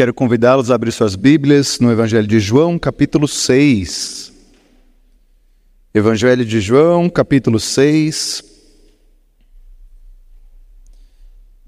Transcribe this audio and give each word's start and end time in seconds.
Quero 0.00 0.14
convidá-los 0.14 0.70
a 0.70 0.74
abrir 0.76 0.92
suas 0.92 1.14
Bíblias 1.14 1.78
no 1.78 1.92
Evangelho 1.92 2.26
de 2.26 2.40
João, 2.40 2.78
capítulo 2.78 3.28
6. 3.28 4.32
Evangelho 5.92 6.42
de 6.42 6.58
João, 6.58 7.10
capítulo 7.10 7.60
6. 7.60 8.42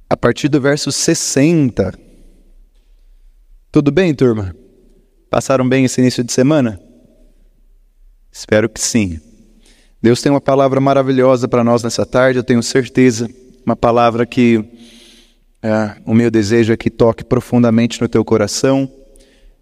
A 0.08 0.16
partir 0.16 0.48
do 0.48 0.58
verso 0.62 0.90
60. 0.90 1.92
Tudo 3.70 3.92
bem, 3.92 4.14
turma? 4.14 4.56
Passaram 5.28 5.68
bem 5.68 5.84
esse 5.84 6.00
início 6.00 6.24
de 6.24 6.32
semana? 6.32 6.80
Espero 8.32 8.66
que 8.66 8.80
sim. 8.80 9.20
Deus 10.00 10.22
tem 10.22 10.32
uma 10.32 10.40
palavra 10.40 10.80
maravilhosa 10.80 11.46
para 11.46 11.62
nós 11.62 11.82
nessa 11.82 12.06
tarde, 12.06 12.38
eu 12.38 12.42
tenho 12.42 12.62
certeza. 12.62 13.28
Uma 13.66 13.76
palavra 13.76 14.24
que 14.24 14.71
é, 15.62 15.96
o 16.04 16.12
meu 16.12 16.30
desejo 16.30 16.72
é 16.72 16.76
que 16.76 16.90
toque 16.90 17.22
profundamente 17.22 18.00
no 18.00 18.08
teu 18.08 18.24
coração. 18.24 18.90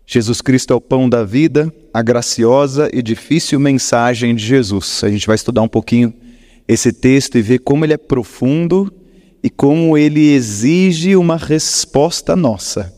Jesus 0.07 0.41
Cristo 0.41 0.73
é 0.73 0.77
o 0.77 0.81
pão 0.81 1.09
da 1.09 1.23
vida, 1.23 1.73
a 1.93 2.03
graciosa 2.03 2.89
e 2.93 3.03
difícil 3.03 3.61
mensagem 3.61 4.35
de 4.35 4.45
Jesus. 4.45 5.03
A 5.05 5.11
gente 5.11 5.27
vai 5.27 5.37
estudar 5.37 5.63
um 5.63 5.69
pouquinho 5.69 6.13
esse 6.67 6.93
texto 6.93 7.37
e 7.37 7.43
ver 7.43 7.59
como 7.59 7.85
ele 7.85 7.93
é 7.93 7.99
profundo 7.99 8.93
e 9.43 9.51
como 9.51 9.97
ele 9.97 10.33
exige 10.33 11.17
uma 11.17 11.37
resposta 11.37 12.35
nossa. 12.35 12.93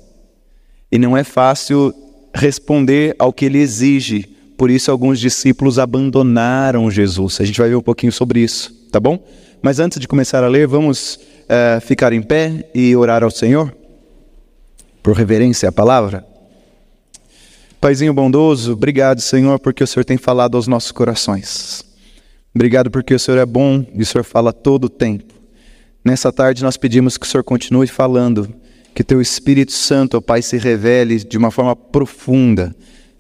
E 0.91 0.97
não 0.97 1.17
é 1.17 1.25
fácil 1.25 1.93
responder 2.35 3.17
ao 3.19 3.33
que 3.33 3.47
ele 3.47 3.59
exige, 3.59 4.29
por 4.57 4.71
isso 4.71 4.91
alguns 4.91 5.19
discípulos 5.19 5.79
abandonaram 5.79 6.91
Jesus. 6.91 7.41
A 7.41 7.45
gente 7.45 7.61
vai 7.61 7.69
ver 7.69 7.77
um 7.77 7.83
pouquinho 7.83 8.13
sobre 8.13 8.41
isso, 8.41 8.73
tá 8.91 9.01
bom? 9.01 9.23
Mas 9.61 9.79
antes 9.79 9.99
de 9.99 10.09
começar 10.09 10.43
a 10.45 10.49
ler, 10.49 10.67
vamos 10.67 11.19
uh, 11.53 11.81
ficar 11.81 12.13
em 12.13 12.23
pé 12.23 12.71
e 12.75 12.97
orar 12.97 13.23
ao 13.23 13.31
Senhor? 13.31 13.75
Por 15.03 15.15
reverência 15.15 15.69
à 15.69 15.73
palavra? 15.73 16.25
Paizinho 17.81 18.15
bondoso, 18.15 18.73
obrigado, 18.73 19.21
Senhor, 19.21 19.59
porque 19.59 19.83
o 19.83 19.87
Senhor 19.87 20.05
tem 20.05 20.17
falado 20.17 20.57
aos 20.57 20.69
nossos 20.69 20.93
corações. 20.93 21.85
Obrigado 22.55 22.91
porque 22.91 23.15
o 23.15 23.19
Senhor 23.19 23.39
é 23.39 23.47
bom 23.47 23.85
e 23.93 24.03
o 24.03 24.07
Senhor 24.07 24.25
fala 24.25 24.53
todo 24.53 24.85
o 24.85 24.89
tempo. 24.89 25.35
Nessa 26.05 26.33
tarde 26.33 26.63
nós 26.63 26.77
pedimos 26.77 27.17
que 27.17 27.27
o 27.27 27.29
Senhor 27.29 27.43
continue 27.43 27.87
falando, 27.87 28.55
que 28.95 29.03
teu 29.03 29.21
Espírito 29.21 29.73
Santo, 29.73 30.17
ó 30.17 30.21
Pai, 30.21 30.43
se 30.43 30.59
revele 30.59 31.19
de 31.19 31.37
uma 31.37 31.51
forma 31.51 31.75
profunda, 31.75 32.75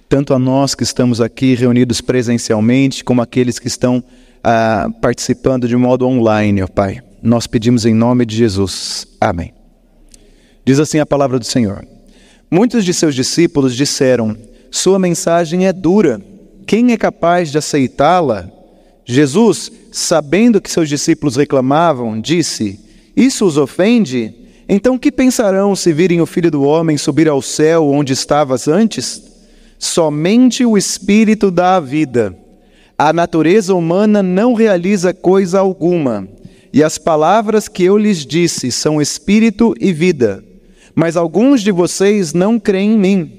tanto 0.08 0.34
a 0.34 0.38
nós 0.38 0.75
que 0.75 0.83
estamos 0.83 1.20
aqui 1.20 1.55
reunidos 1.55 2.00
presencialmente, 2.00 3.03
como 3.03 3.22
aqueles 3.22 3.58
que 3.58 3.69
estão 3.69 4.05
ah, 4.44 4.88
participando 5.00 5.66
de 5.66 5.77
modo 5.77 6.06
online, 6.06 6.62
ó 6.62 6.66
Pai. 6.66 7.00
Nós 7.23 7.47
pedimos 7.47 7.87
em 7.87 7.95
nome 7.95 8.27
de 8.27 8.37
Jesus. 8.37 9.06
Amém. 9.20 9.55
Diz 10.65 10.81
assim 10.81 10.98
a 10.98 11.06
palavra 11.06 11.39
do 11.39 11.45
Senhor. 11.45 11.87
Muitos 12.51 12.84
de 12.84 12.92
seus 12.92 13.15
discípulos 13.15 13.77
disseram: 13.77 14.37
Sua 14.73 14.98
mensagem 14.98 15.67
é 15.67 15.73
dura. 15.73 16.20
Quem 16.67 16.93
é 16.93 16.97
capaz 16.97 17.53
de 17.53 17.59
aceitá-la? 17.59 18.50
Jesus, 19.05 19.70
sabendo 19.93 20.61
que 20.61 20.70
seus 20.70 20.89
discípulos 20.89 21.37
reclamavam, 21.37 22.20
disse: 22.20 22.81
Isso 23.17 23.47
os 23.47 23.56
ofende? 23.56 24.34
Então 24.69 24.98
que 24.98 25.12
pensarão 25.12 25.77
se 25.77 25.93
virem 25.93 26.20
o 26.20 26.27
filho 26.27 26.50
do 26.50 26.62
homem 26.62 26.97
subir 26.97 27.28
ao 27.28 27.41
céu 27.41 27.89
onde 27.89 28.12
estavas 28.12 28.67
antes? 28.67 29.23
Somente 29.78 30.65
o 30.65 30.77
Espírito 30.77 31.50
dá 31.53 31.77
a 31.77 31.81
vida. 31.81 32.37
A 32.98 33.12
natureza 33.12 33.75
humana 33.75 34.23
não 34.23 34.55
realiza 34.55 35.15
coisa 35.15 35.61
alguma. 35.61 36.28
E 36.73 36.83
as 36.83 36.97
palavras 36.97 37.69
que 37.69 37.84
eu 37.84 37.98
lhes 37.98 38.25
disse 38.25 38.73
são 38.73 39.01
espírito 39.01 39.75
e 39.78 39.92
vida. 39.92 40.42
Mas 40.95 41.17
alguns 41.17 41.62
de 41.62 41.70
vocês 41.70 42.33
não 42.33 42.59
creem 42.59 42.95
em 42.95 42.98
mim. 42.98 43.33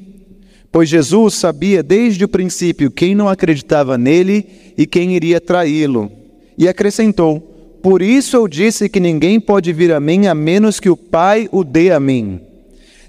Pois 0.72 0.88
Jesus 0.90 1.36
sabia 1.36 1.82
desde 1.82 2.26
o 2.26 2.28
princípio 2.28 2.92
quem 2.92 3.16
não 3.16 3.28
acreditava 3.28 3.98
nele 3.98 4.46
e 4.78 4.86
quem 4.86 5.16
iria 5.16 5.42
traí-lo. 5.42 6.12
E 6.58 6.68
acrescentou: 6.68 7.40
Por 7.82 8.02
isso 8.02 8.38
eu 8.38 8.48
disse 8.48 8.88
que 8.88 9.00
ninguém 9.00 9.40
pode 9.40 9.74
vir 9.74 9.92
a 9.92 10.00
mim 10.00 10.28
a 10.28 10.36
menos 10.36 10.80
que 10.80 10.90
o 10.90 10.98
Pai 10.98 11.50
o 11.52 11.64
dê 11.64 11.92
a 11.92 12.00
mim. 12.00 12.40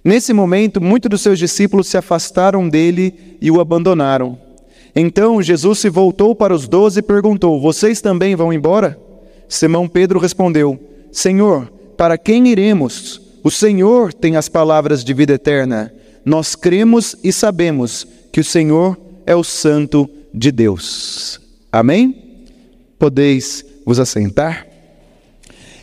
Nesse 0.02 0.34
momento, 0.34 0.80
muitos 0.80 1.08
dos 1.08 1.22
seus 1.22 1.38
discípulos 1.38 1.86
se 1.86 1.96
afastaram 1.96 2.68
dele 2.68 3.14
e 3.40 3.50
o 3.50 3.60
abandonaram. 3.60 4.38
Então 4.94 5.42
Jesus 5.42 5.78
se 5.78 5.88
voltou 5.88 6.34
para 6.34 6.54
os 6.54 6.68
doze 6.68 7.00
e 7.00 7.02
perguntou: 7.02 7.60
Vocês 7.60 8.00
também 8.00 8.34
vão 8.34 8.52
embora? 8.52 9.03
Simão 9.48 9.88
Pedro 9.88 10.18
respondeu: 10.18 10.78
Senhor, 11.12 11.72
para 11.96 12.18
quem 12.18 12.48
iremos? 12.48 13.20
O 13.42 13.50
Senhor 13.50 14.12
tem 14.12 14.36
as 14.36 14.48
palavras 14.48 15.04
de 15.04 15.12
vida 15.12 15.34
eterna. 15.34 15.92
Nós 16.24 16.54
cremos 16.54 17.14
e 17.22 17.32
sabemos 17.32 18.06
que 18.32 18.40
o 18.40 18.44
Senhor 18.44 18.98
é 19.26 19.36
o 19.36 19.44
Santo 19.44 20.08
de 20.32 20.50
Deus. 20.50 21.40
Amém? 21.70 22.42
Podeis 22.98 23.64
vos 23.84 24.00
assentar? 24.00 24.66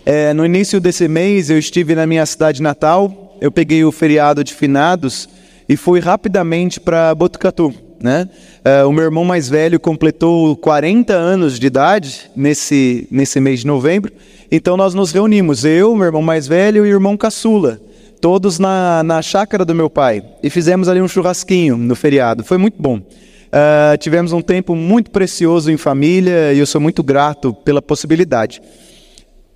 É, 0.05 0.33
no 0.33 0.45
início 0.45 0.81
desse 0.81 1.07
mês 1.07 1.50
eu 1.50 1.59
estive 1.59 1.94
na 1.94 2.07
minha 2.07 2.25
cidade 2.25 2.61
natal, 2.61 3.38
eu 3.39 3.51
peguei 3.51 3.83
o 3.83 3.91
feriado 3.91 4.44
de 4.44 4.53
finados 4.53 5.29
e 5.69 5.77
fui 5.77 6.00
rapidamente 6.00 6.79
para 6.79 7.13
Botucatu. 7.13 7.73
Né? 8.01 8.28
Uh, 8.66 8.88
o 8.88 8.91
meu 8.91 9.03
irmão 9.03 9.23
mais 9.23 9.47
velho 9.47 9.79
completou 9.79 10.56
40 10.56 11.13
anos 11.13 11.59
de 11.59 11.67
idade 11.67 12.31
nesse, 12.35 13.07
nesse 13.12 13.39
mês 13.39 13.59
de 13.59 13.67
novembro, 13.67 14.12
então 14.51 14.75
nós 14.75 14.94
nos 14.95 15.12
reunimos, 15.12 15.63
eu, 15.63 15.95
meu 15.95 16.06
irmão 16.06 16.22
mais 16.22 16.47
velho 16.47 16.85
e 16.85 16.89
o 16.89 16.94
irmão 16.94 17.16
caçula, 17.16 17.79
todos 18.19 18.57
na, 18.57 19.03
na 19.03 19.22
chácara 19.22 19.63
do 19.63 19.75
meu 19.75 19.89
pai, 19.89 20.23
e 20.41 20.50
fizemos 20.50 20.89
ali 20.89 21.00
um 21.00 21.07
churrasquinho 21.07 21.78
no 21.78 21.95
feriado, 21.95 22.44
foi 22.44 22.57
muito 22.57 22.81
bom. 22.81 22.97
Uh, 22.97 23.97
tivemos 24.00 24.31
um 24.31 24.41
tempo 24.41 24.75
muito 24.75 25.12
precioso 25.12 25.69
em 25.69 25.78
família 25.78 26.53
e 26.53 26.59
eu 26.59 26.66
sou 26.66 26.79
muito 26.79 27.03
grato 27.03 27.53
pela 27.53 27.81
possibilidade. 27.81 28.62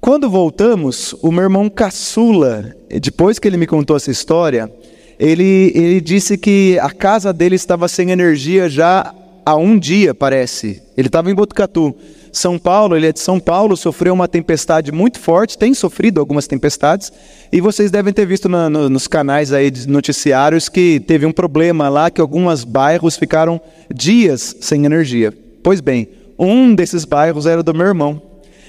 Quando 0.01 0.29
voltamos, 0.29 1.15
o 1.23 1.31
meu 1.31 1.43
irmão 1.45 1.67
caçula, 1.67 2.75
depois 3.01 3.39
que 3.39 3.47
ele 3.47 3.57
me 3.57 3.65
contou 3.65 3.95
essa 3.95 4.11
história, 4.11 4.71
ele, 5.19 5.71
ele 5.73 6.01
disse 6.01 6.37
que 6.37 6.77
a 6.79 6.89
casa 6.89 7.31
dele 7.31 7.55
estava 7.55 7.87
sem 7.87 8.11
energia 8.11 8.69
já 8.69 9.13
há 9.45 9.55
um 9.55 9.77
dia, 9.77 10.13
parece. 10.13 10.81
Ele 10.97 11.07
estava 11.07 11.29
em 11.31 11.35
Botucatu. 11.35 11.95
São 12.31 12.59
Paulo, 12.59 12.97
ele 12.97 13.07
é 13.07 13.13
de 13.13 13.19
São 13.21 13.39
Paulo, 13.39 13.77
sofreu 13.77 14.13
uma 14.13 14.27
tempestade 14.27 14.91
muito 14.91 15.19
forte, 15.19 15.57
tem 15.57 15.73
sofrido 15.73 16.19
algumas 16.19 16.47
tempestades, 16.47 17.09
e 17.49 17.61
vocês 17.61 17.89
devem 17.89 18.11
ter 18.11 18.25
visto 18.25 18.49
na, 18.49 18.69
no, 18.69 18.89
nos 18.89 19.07
canais 19.07 19.53
aí 19.53 19.71
de 19.71 19.87
noticiários 19.87 20.67
que 20.67 20.99
teve 20.99 21.25
um 21.25 21.31
problema 21.31 21.87
lá, 21.87 22.11
que 22.11 22.19
alguns 22.19 22.65
bairros 22.65 23.15
ficaram 23.15 23.61
dias 23.93 24.53
sem 24.59 24.83
energia. 24.83 25.33
Pois 25.63 25.79
bem, 25.79 26.09
um 26.37 26.75
desses 26.75 27.05
bairros 27.05 27.45
era 27.45 27.63
do 27.63 27.73
meu 27.73 27.87
irmão. 27.87 28.21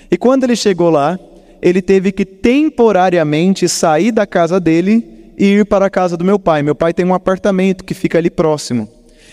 E 0.08 0.16
quando 0.16 0.44
ele 0.44 0.54
chegou 0.54 0.88
lá, 0.88 1.18
ele 1.60 1.82
teve 1.82 2.12
que 2.12 2.24
temporariamente 2.24 3.68
sair 3.68 4.12
da 4.12 4.24
casa 4.28 4.60
dele 4.60 5.16
e 5.36 5.58
ir 5.58 5.66
para 5.66 5.86
a 5.86 5.91
casa 5.91 6.16
do 6.16 6.24
meu 6.24 6.38
pai. 6.38 6.62
Meu 6.62 6.74
pai 6.74 6.94
tem 6.94 7.04
um 7.04 7.14
apartamento 7.14 7.84
que 7.84 7.94
fica 7.94 8.19
ali 8.19 8.30
próximo. 8.30 8.88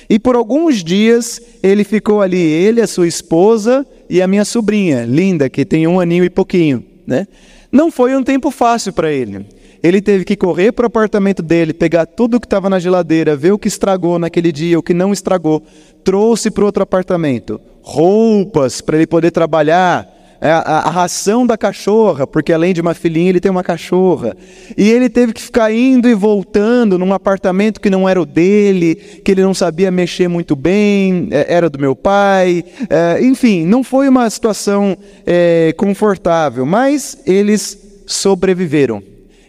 E 0.09 0.19
por 0.19 0.35
alguns 0.35 0.83
dias 0.83 1.39
ele 1.61 1.83
ficou 1.83 2.21
ali, 2.21 2.37
ele, 2.37 2.81
a 2.81 2.87
sua 2.87 3.07
esposa 3.07 3.85
e 4.09 4.21
a 4.21 4.27
minha 4.27 4.45
sobrinha, 4.45 5.05
linda, 5.05 5.49
que 5.49 5.65
tem 5.65 5.87
um 5.87 5.99
aninho 5.99 6.25
e 6.25 6.29
pouquinho. 6.29 6.83
Né? 7.07 7.27
Não 7.71 7.89
foi 7.89 8.15
um 8.15 8.23
tempo 8.23 8.51
fácil 8.51 8.91
para 8.93 9.11
ele. 9.11 9.45
Ele 9.81 10.01
teve 10.01 10.23
que 10.23 10.37
correr 10.37 10.71
para 10.71 10.83
o 10.83 10.87
apartamento 10.87 11.43
dele, 11.43 11.73
pegar 11.73 12.05
tudo 12.05 12.39
que 12.39 12.45
estava 12.45 12.69
na 12.69 12.79
geladeira, 12.79 13.35
ver 13.35 13.51
o 13.51 13.59
que 13.59 13.67
estragou 13.67 14.17
naquele 14.17 14.49
dia, 14.49 14.79
o 14.79 14.83
que 14.83 14.93
não 14.93 15.11
estragou, 15.11 15.61
trouxe 16.05 16.49
para 16.49 16.63
outro 16.63 16.83
apartamento, 16.83 17.59
roupas 17.81 18.79
para 18.79 18.95
ele 18.95 19.07
poder 19.07 19.31
trabalhar, 19.31 20.07
a, 20.51 20.87
a, 20.87 20.89
ração 20.89 21.47
da 21.47 21.57
cachorra, 21.57 22.27
porque 22.27 22.51
além 22.51 22.73
de 22.73 22.81
uma 22.81 22.93
filhinha, 22.93 23.29
ele 23.29 23.39
tem 23.39 23.51
uma 23.51 23.63
cachorra. 23.63 24.35
E 24.77 24.89
ele 24.89 25.09
teve 25.09 25.33
que 25.33 25.41
ficar 25.41 25.71
indo 25.71 26.07
e 26.07 26.13
voltando 26.13 26.97
num 26.99 27.13
apartamento 27.13 27.79
que 27.79 27.89
não 27.89 28.07
era 28.07 28.21
o 28.21 28.25
dele, 28.25 28.95
que 28.95 29.31
ele 29.31 29.41
não 29.41 29.53
sabia 29.53 29.89
mexer 29.89 30.27
muito 30.27 30.55
bem, 30.55 31.29
é, 31.31 31.45
era 31.47 31.69
do 31.69 31.79
meu 31.79 31.95
pai. 31.95 32.63
É, 32.89 33.23
enfim, 33.23 33.65
não 33.65 33.83
foi 33.83 34.09
uma 34.09 34.29
situação 34.29 34.97
é, 35.25 35.73
confortável, 35.77 36.65
mas 36.65 37.17
eles 37.25 37.77
sobreviveram. 38.05 39.01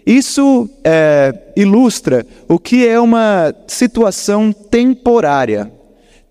Isso 0.06 0.69
é, 0.85 1.35
ilustra 1.56 2.26
o 2.46 2.58
que 2.58 2.87
é 2.87 3.00
uma 3.00 3.55
situação 3.67 4.52
temporária. 4.52 5.73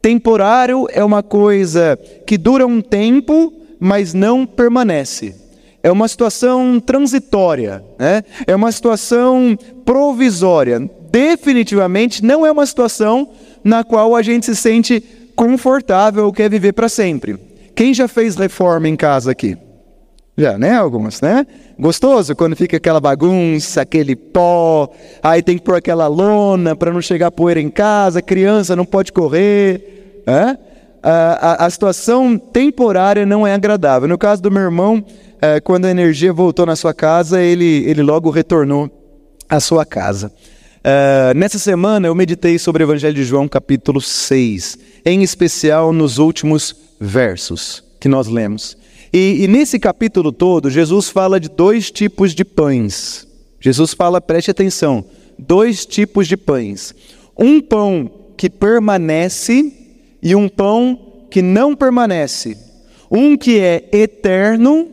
Temporário 0.01 0.86
é 0.92 1.04
uma 1.04 1.24
coisa 1.24 1.98
que 2.27 2.38
dura 2.38 2.68
um 2.68 2.81
tempo, 2.81 3.54
mas 3.83 4.13
não 4.13 4.45
permanece. 4.45 5.35
É 5.83 5.91
uma 5.91 6.07
situação 6.07 6.80
transitória, 6.80 7.83
né? 8.00 8.24
é 8.47 8.56
uma 8.56 8.71
situação 8.71 9.57
provisória. 9.83 10.89
Definitivamente 11.12 12.24
não 12.24 12.45
é 12.45 12.51
uma 12.51 12.65
situação 12.65 13.30
na 13.62 13.83
qual 13.83 14.15
a 14.15 14.21
gente 14.21 14.45
se 14.45 14.56
sente 14.56 15.03
confortável 15.35 16.24
ou 16.24 16.31
quer 16.31 16.50
viver 16.50 16.71
para 16.71 16.88
sempre. 16.88 17.38
Quem 17.75 17.94
já 17.94 18.07
fez 18.07 18.38
reforma 18.38 18.88
em 18.88 18.95
casa 18.95 19.31
aqui? 19.31 19.57
Já, 20.38 20.57
né? 20.57 20.77
Algumas, 20.77 21.19
né? 21.19 21.45
Gostoso 21.77 22.38
quando 22.38 22.56
fica 22.56 22.77
aquela 22.77 23.01
bagunça, 23.01 23.81
aquele 23.81 24.15
pó, 24.15 24.89
aí 25.21 25.44
tem 25.44 25.57
que 25.57 25.63
pôr 25.63 25.75
aquela 25.75 26.07
lona 26.07 26.74
para 26.74 26.94
não 26.94 27.01
chegar 27.01 27.31
poeira 27.31 27.59
em 27.59 27.69
casa, 27.69 28.21
criança 28.21 28.77
não 28.77 28.86
pode 28.86 29.12
correr. 29.12 30.24
Né? 30.25 30.57
A, 31.03 31.63
a, 31.63 31.65
a, 31.65 31.69
situação 31.69 32.38
temporária 32.38 33.25
não 33.25 33.45
é 33.45 33.53
agradável. 33.53 34.07
No 34.07 34.17
caso 34.17 34.41
do 34.41 34.50
meu 34.50 34.61
irmão, 34.61 35.03
é, 35.41 35.59
quando 35.59 35.83
a 35.83 35.91
energia 35.91 36.31
voltou 36.31 36.65
na 36.65 36.77
sua 36.77 36.94
casa, 36.94 37.41
ele, 37.41 37.83
ele 37.85 38.01
logo 38.01 38.29
retornou 38.29 38.89
à 39.50 39.59
sua 39.59 39.85
casa. 39.85 40.31
É, 40.81 41.33
nessa 41.35 41.59
semana 41.59 42.07
eu 42.07 42.15
meditei 42.15 42.57
sobre 42.57 42.81
o 42.81 42.85
Evangelho 42.85 43.15
de 43.15 43.25
João, 43.25 43.50
capítulo 43.50 44.00
6, 44.00 44.77
em 45.05 45.21
especial 45.21 45.91
nos 45.91 46.19
últimos 46.19 46.73
versos 47.00 47.83
que 48.00 48.07
nós 48.07 48.27
lemos. 48.27 48.77
E, 49.11 49.44
e 49.44 49.47
nesse 49.47 49.77
capítulo 49.79 50.31
todo, 50.31 50.69
Jesus 50.69 51.09
fala 51.09 51.38
de 51.38 51.50
dois 51.50 51.91
tipos 51.91 52.33
de 52.33 52.45
pães. 52.45 53.27
Jesus 53.59 53.94
fala, 53.94 54.21
preste 54.21 54.51
atenção, 54.51 55.03
dois 55.38 55.85
tipos 55.85 56.27
de 56.27 56.38
pães. 56.38 56.95
Um 57.38 57.59
pão 57.59 58.09
que 58.38 58.50
permanece 58.50 59.82
e 60.24 60.36
um 60.36 60.48
pão 60.48 60.98
que 61.30 61.42
não 61.42 61.75
permanece. 61.75 62.58
Um 63.12 63.36
que 63.36 63.60
é 63.60 63.90
eterno 63.92 64.88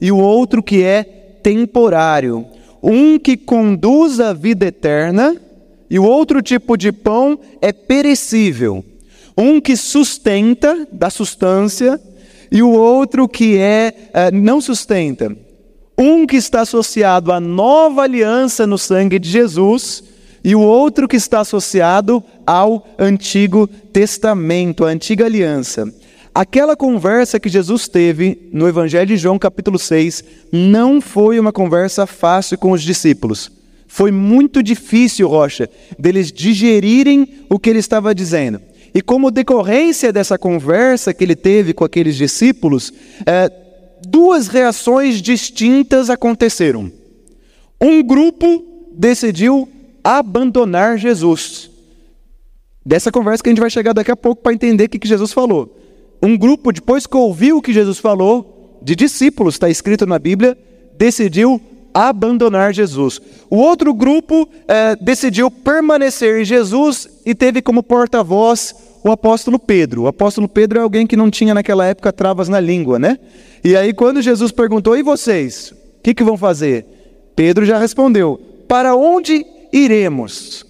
e 0.00 0.12
o 0.12 0.18
outro 0.18 0.62
que 0.62 0.82
é 0.82 1.02
temporário. 1.42 2.46
Um 2.82 3.18
que 3.18 3.36
conduz 3.36 4.20
à 4.20 4.32
vida 4.32 4.66
eterna 4.66 5.36
e 5.90 5.98
o 5.98 6.04
outro 6.04 6.40
tipo 6.40 6.76
de 6.76 6.92
pão 6.92 7.38
é 7.60 7.72
perecível. 7.72 8.84
Um 9.36 9.60
que 9.60 9.76
sustenta, 9.76 10.86
da 10.92 11.10
substância, 11.10 12.00
e 12.50 12.62
o 12.62 12.70
outro 12.70 13.28
que 13.28 13.58
é 13.58 13.92
uh, 14.10 14.34
não 14.34 14.60
sustenta. 14.60 15.36
Um 15.98 16.26
que 16.26 16.36
está 16.36 16.60
associado 16.60 17.32
à 17.32 17.40
nova 17.40 18.02
aliança 18.02 18.66
no 18.66 18.78
sangue 18.78 19.18
de 19.18 19.28
Jesus 19.28 20.04
e 20.44 20.54
o 20.54 20.60
outro 20.60 21.08
que 21.08 21.16
está 21.16 21.40
associado 21.40 22.22
ao 22.46 22.86
Antigo 22.98 23.68
Testamento, 23.96 24.84
a 24.84 24.88
antiga 24.88 25.24
aliança. 25.24 25.90
Aquela 26.34 26.76
conversa 26.76 27.40
que 27.40 27.48
Jesus 27.48 27.88
teve 27.88 28.50
no 28.52 28.68
Evangelho 28.68 29.06
de 29.06 29.16
João, 29.16 29.38
capítulo 29.38 29.78
6, 29.78 30.22
não 30.52 31.00
foi 31.00 31.40
uma 31.40 31.50
conversa 31.50 32.06
fácil 32.06 32.58
com 32.58 32.72
os 32.72 32.82
discípulos. 32.82 33.50
Foi 33.88 34.10
muito 34.10 34.62
difícil, 34.62 35.26
Rocha, 35.26 35.70
deles 35.98 36.30
digerirem 36.30 37.46
o 37.48 37.58
que 37.58 37.70
ele 37.70 37.78
estava 37.78 38.14
dizendo. 38.14 38.60
E 38.94 39.00
como 39.00 39.30
decorrência 39.30 40.12
dessa 40.12 40.36
conversa 40.36 41.14
que 41.14 41.24
ele 41.24 41.34
teve 41.34 41.72
com 41.72 41.82
aqueles 41.82 42.16
discípulos, 42.16 42.92
é, 43.24 43.50
duas 44.06 44.46
reações 44.46 45.22
distintas 45.22 46.10
aconteceram. 46.10 46.92
Um 47.80 48.02
grupo 48.02 48.62
decidiu 48.92 49.66
abandonar 50.04 50.98
Jesus. 50.98 51.70
Dessa 52.86 53.10
conversa 53.10 53.42
que 53.42 53.48
a 53.48 53.52
gente 53.52 53.60
vai 53.60 53.68
chegar 53.68 53.92
daqui 53.92 54.12
a 54.12 54.16
pouco 54.16 54.40
para 54.40 54.52
entender 54.52 54.84
o 54.84 54.88
que 54.88 55.08
Jesus 55.08 55.32
falou. 55.32 55.76
Um 56.22 56.38
grupo, 56.38 56.70
depois 56.70 57.04
que 57.04 57.16
ouviu 57.16 57.56
o 57.56 57.62
que 57.62 57.72
Jesus 57.72 57.98
falou, 57.98 58.78
de 58.80 58.94
discípulos, 58.94 59.56
está 59.56 59.68
escrito 59.68 60.06
na 60.06 60.20
Bíblia, 60.20 60.56
decidiu 60.96 61.60
abandonar 61.92 62.72
Jesus. 62.72 63.20
O 63.50 63.56
outro 63.56 63.92
grupo 63.92 64.48
é, 64.68 64.94
decidiu 64.94 65.50
permanecer 65.50 66.40
em 66.40 66.44
Jesus 66.44 67.08
e 67.26 67.34
teve 67.34 67.60
como 67.60 67.82
porta-voz 67.82 68.72
o 69.02 69.10
apóstolo 69.10 69.58
Pedro. 69.58 70.02
O 70.02 70.06
apóstolo 70.06 70.48
Pedro 70.48 70.78
é 70.78 70.82
alguém 70.82 71.08
que 71.08 71.16
não 71.16 71.28
tinha 71.28 71.54
naquela 71.54 71.84
época 71.86 72.12
travas 72.12 72.48
na 72.48 72.60
língua, 72.60 73.00
né? 73.00 73.18
E 73.64 73.74
aí, 73.74 73.92
quando 73.92 74.22
Jesus 74.22 74.52
perguntou, 74.52 74.96
e 74.96 75.02
vocês? 75.02 75.72
O 75.72 76.02
que, 76.04 76.14
que 76.14 76.22
vão 76.22 76.36
fazer? 76.36 76.86
Pedro 77.34 77.66
já 77.66 77.78
respondeu: 77.78 78.40
Para 78.68 78.94
onde 78.94 79.44
iremos? 79.72 80.65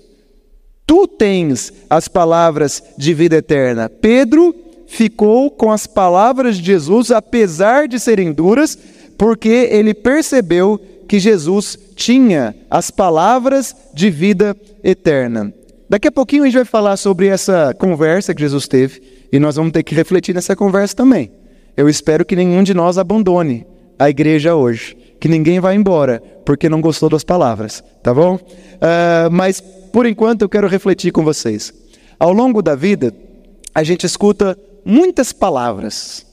Tu 0.86 1.08
tens 1.08 1.72
as 1.90 2.06
palavras 2.06 2.82
de 2.96 3.12
vida 3.12 3.36
eterna. 3.36 3.88
Pedro 3.88 4.54
ficou 4.86 5.50
com 5.50 5.72
as 5.72 5.86
palavras 5.86 6.56
de 6.56 6.64
Jesus, 6.64 7.10
apesar 7.10 7.88
de 7.88 7.98
serem 7.98 8.32
duras, 8.32 8.78
porque 9.18 9.68
ele 9.70 9.92
percebeu 9.92 10.80
que 11.08 11.18
Jesus 11.18 11.78
tinha 11.96 12.54
as 12.70 12.90
palavras 12.90 13.74
de 13.92 14.10
vida 14.10 14.56
eterna. 14.82 15.52
Daqui 15.88 16.08
a 16.08 16.12
pouquinho 16.12 16.42
a 16.42 16.46
gente 16.46 16.56
vai 16.56 16.64
falar 16.64 16.96
sobre 16.96 17.28
essa 17.28 17.74
conversa 17.78 18.34
que 18.34 18.42
Jesus 18.42 18.66
teve 18.66 19.02
e 19.32 19.38
nós 19.38 19.56
vamos 19.56 19.72
ter 19.72 19.82
que 19.82 19.94
refletir 19.94 20.34
nessa 20.34 20.56
conversa 20.56 20.94
também. 20.96 21.30
Eu 21.76 21.88
espero 21.88 22.24
que 22.24 22.36
nenhum 22.36 22.62
de 22.62 22.74
nós 22.74 22.98
abandone 22.98 23.66
a 23.98 24.10
igreja 24.10 24.54
hoje, 24.54 24.96
que 25.20 25.28
ninguém 25.28 25.60
vá 25.60 25.74
embora 25.74 26.22
porque 26.44 26.68
não 26.68 26.80
gostou 26.80 27.08
das 27.08 27.24
palavras, 27.24 27.82
tá 28.02 28.14
bom? 28.14 28.36
Uh, 28.36 29.30
mas 29.30 29.60
por 29.60 30.06
enquanto 30.06 30.42
eu 30.42 30.48
quero 30.48 30.68
refletir 30.68 31.10
com 31.10 31.24
vocês. 31.24 31.72
Ao 32.18 32.32
longo 32.32 32.62
da 32.62 32.74
vida, 32.74 33.14
a 33.74 33.82
gente 33.82 34.06
escuta 34.06 34.58
muitas 34.84 35.32
palavras, 35.32 36.24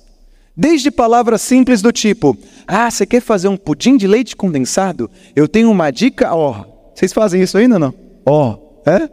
desde 0.55 0.91
palavras 0.91 1.41
simples 1.41 1.81
do 1.81 1.91
tipo: 1.91 2.37
Ah, 2.67 2.89
você 2.89 3.05
quer 3.05 3.21
fazer 3.21 3.47
um 3.47 3.57
pudim 3.57 3.97
de 3.97 4.07
leite 4.07 4.35
condensado? 4.35 5.09
Eu 5.35 5.47
tenho 5.47 5.69
uma 5.71 5.91
dica, 5.91 6.33
ó. 6.33 6.51
Oh. 6.51 6.73
Vocês 6.93 7.11
fazem 7.11 7.41
isso 7.41 7.57
ainda 7.57 7.79
não? 7.79 7.93
Ó, 8.25 8.51
oh. 8.51 8.89
É? 8.89 9.09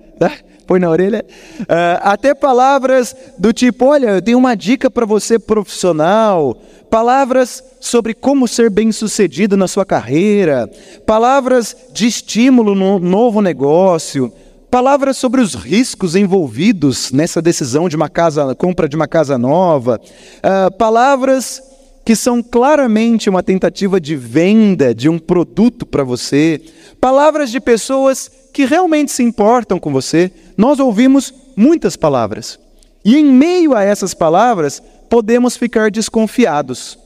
Põe 0.66 0.78
na 0.78 0.90
orelha. 0.90 1.24
Uh, 1.60 1.66
até 2.02 2.34
palavras 2.34 3.16
do 3.38 3.52
tipo: 3.52 3.86
olha, 3.86 4.10
eu 4.10 4.22
tenho 4.22 4.38
uma 4.38 4.54
dica 4.54 4.90
para 4.90 5.06
você 5.06 5.38
profissional. 5.38 6.56
Palavras 6.90 7.62
sobre 7.78 8.12
como 8.12 8.48
ser 8.48 8.68
bem-sucedido 8.68 9.56
na 9.56 9.68
sua 9.68 9.86
carreira. 9.86 10.68
Palavras 11.06 11.76
de 11.92 12.08
estímulo 12.08 12.74
no 12.74 12.98
novo 12.98 13.40
negócio. 13.40 14.32
Palavras 14.68 15.16
sobre 15.16 15.40
os 15.40 15.54
riscos 15.54 16.16
envolvidos 16.16 17.12
nessa 17.12 17.40
decisão 17.40 17.88
de 17.88 17.94
uma 17.94 18.08
casa, 18.08 18.54
compra 18.56 18.88
de 18.88 18.96
uma 18.96 19.06
casa 19.06 19.38
nova. 19.38 20.00
Uh, 20.38 20.76
palavras 20.76 21.62
que 22.04 22.16
são 22.16 22.42
claramente 22.42 23.30
uma 23.30 23.42
tentativa 23.42 24.00
de 24.00 24.16
venda 24.16 24.92
de 24.92 25.08
um 25.08 25.16
produto 25.18 25.86
para 25.86 26.02
você. 26.02 26.60
Palavras 27.00 27.52
de 27.52 27.60
pessoas 27.60 28.28
que 28.52 28.64
realmente 28.64 29.12
se 29.12 29.22
importam 29.22 29.78
com 29.78 29.92
você, 29.92 30.32
nós 30.56 30.80
ouvimos 30.80 31.32
muitas 31.54 31.94
palavras. 31.94 32.58
E 33.04 33.16
em 33.16 33.24
meio 33.26 33.74
a 33.74 33.84
essas 33.84 34.12
palavras, 34.12 34.82
podemos 35.10 35.56
ficar 35.56 35.90
desconfiados. 35.90 36.98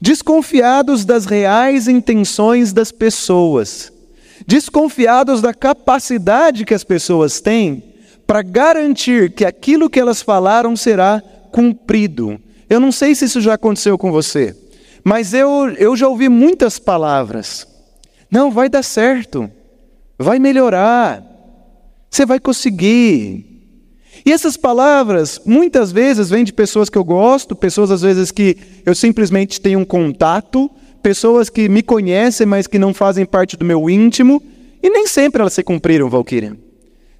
Desconfiados 0.00 1.04
das 1.06 1.24
reais 1.24 1.88
intenções 1.88 2.72
das 2.72 2.92
pessoas. 2.92 3.90
Desconfiados 4.46 5.40
da 5.40 5.54
capacidade 5.54 6.64
que 6.66 6.74
as 6.74 6.84
pessoas 6.84 7.40
têm 7.40 7.82
para 8.26 8.42
garantir 8.42 9.32
que 9.32 9.44
aquilo 9.44 9.88
que 9.88 10.00
elas 10.00 10.20
falaram 10.20 10.76
será 10.76 11.22
cumprido. 11.50 12.38
Eu 12.68 12.80
não 12.80 12.92
sei 12.92 13.14
se 13.14 13.24
isso 13.24 13.40
já 13.40 13.54
aconteceu 13.54 13.96
com 13.96 14.12
você, 14.12 14.56
mas 15.04 15.32
eu, 15.32 15.70
eu 15.78 15.96
já 15.96 16.08
ouvi 16.08 16.28
muitas 16.28 16.78
palavras. 16.78 17.66
Não, 18.30 18.50
vai 18.50 18.68
dar 18.68 18.82
certo 18.82 19.50
vai 20.22 20.38
melhorar, 20.38 21.22
você 22.08 22.24
vai 22.24 22.38
conseguir. 22.38 23.51
E 24.24 24.32
essas 24.32 24.56
palavras, 24.56 25.40
muitas 25.44 25.90
vezes, 25.90 26.30
vêm 26.30 26.44
de 26.44 26.52
pessoas 26.52 26.88
que 26.88 26.96
eu 26.96 27.04
gosto, 27.04 27.56
pessoas 27.56 27.90
às 27.90 28.02
vezes 28.02 28.30
que 28.30 28.56
eu 28.86 28.94
simplesmente 28.94 29.60
tenho 29.60 29.80
um 29.80 29.84
contato, 29.84 30.70
pessoas 31.02 31.50
que 31.50 31.68
me 31.68 31.82
conhecem, 31.82 32.46
mas 32.46 32.68
que 32.68 32.78
não 32.78 32.94
fazem 32.94 33.26
parte 33.26 33.56
do 33.56 33.64
meu 33.64 33.90
íntimo, 33.90 34.40
e 34.80 34.88
nem 34.88 35.06
sempre 35.06 35.40
elas 35.40 35.52
se 35.52 35.62
cumpriram, 35.62 36.08
Valkyria. 36.08 36.56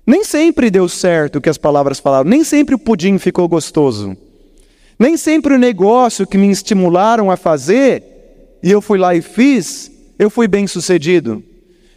Nem 0.07 0.25
sempre 0.25 0.71
deu 0.71 0.89
certo 0.89 1.37
o 1.37 1.41
que 1.41 1.49
as 1.49 1.59
palavras 1.59 1.99
falaram, 1.99 2.29
nem 2.29 2.45
sempre 2.45 2.75
o 2.75 2.79
pudim 2.79 3.19
ficou 3.19 3.49
gostoso. 3.49 4.17
Nem 4.99 5.17
sempre 5.17 5.55
o 5.55 5.59
negócio 5.59 6.27
que 6.27 6.39
me 6.39 6.51
estimularam 6.51 7.31
a 7.31 7.37
fazer, 7.37 8.05
e 8.63 8.71
eu 8.71 8.81
fui 8.81 8.99
lá 8.99 9.15
e 9.15 9.21
fiz, 9.21 9.91
eu 10.19 10.31
fui 10.31 10.47
bem 10.47 10.69
sucedido. 10.69 11.43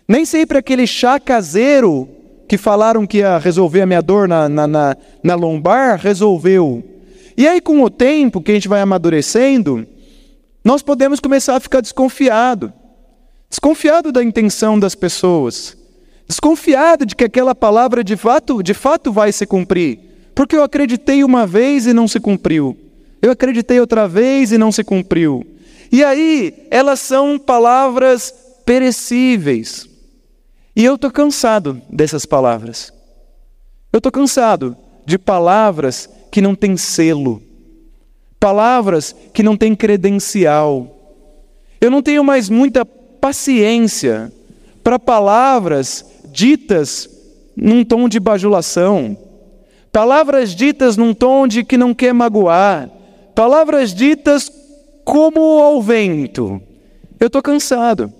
Nem 0.07 0.25
sempre 0.25 0.57
aquele 0.57 0.87
chá 0.87 1.19
caseiro 1.19 2.07
que 2.47 2.57
falaram 2.57 3.05
que 3.07 3.19
ia 3.19 3.37
resolver 3.37 3.81
a 3.81 3.85
minha 3.85 4.01
dor 4.01 4.27
na, 4.27 4.47
na, 4.47 4.67
na, 4.67 4.97
na 5.23 5.35
lombar, 5.35 5.99
resolveu. 5.99 6.83
E 7.37 7.47
aí, 7.47 7.59
com 7.59 7.81
o 7.81 7.89
tempo 7.89 8.41
que 8.41 8.51
a 8.51 8.53
gente 8.53 8.67
vai 8.67 8.81
amadurecendo, 8.81 9.85
nós 10.63 10.81
podemos 10.81 11.19
começar 11.19 11.55
a 11.55 11.59
ficar 11.59 11.81
desconfiado. 11.81 12.71
Desconfiado 13.49 14.11
da 14.11 14.23
intenção 14.23 14.79
das 14.79 14.95
pessoas. 14.95 15.77
Desconfiado 16.27 17.05
de 17.05 17.15
que 17.15 17.23
aquela 17.23 17.53
palavra 17.53 18.03
de 18.03 18.15
fato, 18.15 18.63
de 18.63 18.73
fato 18.73 19.11
vai 19.11 19.31
se 19.31 19.45
cumprir. 19.45 19.99
Porque 20.33 20.55
eu 20.55 20.63
acreditei 20.63 21.23
uma 21.23 21.45
vez 21.45 21.85
e 21.87 21.93
não 21.93 22.07
se 22.07 22.19
cumpriu. 22.19 22.77
Eu 23.21 23.31
acreditei 23.31 23.79
outra 23.79 24.07
vez 24.07 24.51
e 24.51 24.57
não 24.57 24.71
se 24.71 24.83
cumpriu. 24.83 25.45
E 25.91 26.03
aí, 26.03 26.67
elas 26.71 26.99
são 26.99 27.37
palavras 27.37 28.33
perecíveis. 28.65 29.87
E 30.75 30.83
eu 30.83 30.95
estou 30.95 31.09
cansado 31.09 31.81
dessas 31.89 32.25
palavras. 32.25 32.91
Eu 33.93 33.99
estou 33.99 34.11
cansado 34.11 34.75
de 35.05 35.17
palavras 35.17 36.09
que 36.29 36.41
não 36.41 36.53
têm 36.53 36.75
selo, 36.75 37.41
palavras 38.37 39.15
que 39.33 39.41
não 39.41 39.55
têm 39.55 39.73
credencial. 39.73 40.91
Eu 41.79 41.89
não 41.89 42.01
tenho 42.01 42.23
mais 42.23 42.49
muita 42.49 42.85
paciência 42.85 44.33
para 44.83 44.99
palavras 44.99 46.05
ditas 46.31 47.09
num 47.55 47.85
tom 47.85 48.09
de 48.09 48.19
bajulação, 48.19 49.17
palavras 49.93 50.53
ditas 50.53 50.97
num 50.97 51.13
tom 51.13 51.47
de 51.47 51.63
que 51.63 51.77
não 51.77 51.93
quer 51.93 52.13
magoar, 52.13 52.89
palavras 53.33 53.93
ditas 53.93 54.51
como 55.05 55.39
ao 55.61 55.81
vento. 55.81 56.61
Eu 57.17 57.27
estou 57.27 57.41
cansado. 57.41 58.11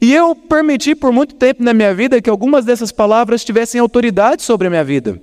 E 0.00 0.12
eu 0.12 0.34
permiti 0.34 0.94
por 0.94 1.12
muito 1.12 1.34
tempo 1.34 1.62
na 1.62 1.72
minha 1.72 1.94
vida 1.94 2.20
que 2.20 2.30
algumas 2.30 2.64
dessas 2.64 2.92
palavras 2.92 3.44
tivessem 3.44 3.80
autoridade 3.80 4.42
sobre 4.42 4.66
a 4.66 4.70
minha 4.70 4.84
vida. 4.84 5.20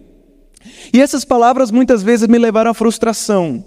E 0.94 1.02
essas 1.02 1.26
palavras 1.26 1.72
muitas 1.72 2.02
vezes 2.02 2.28
me 2.28 2.38
levaram 2.38 2.72
à 2.72 2.74
frustração. 2.74 3.64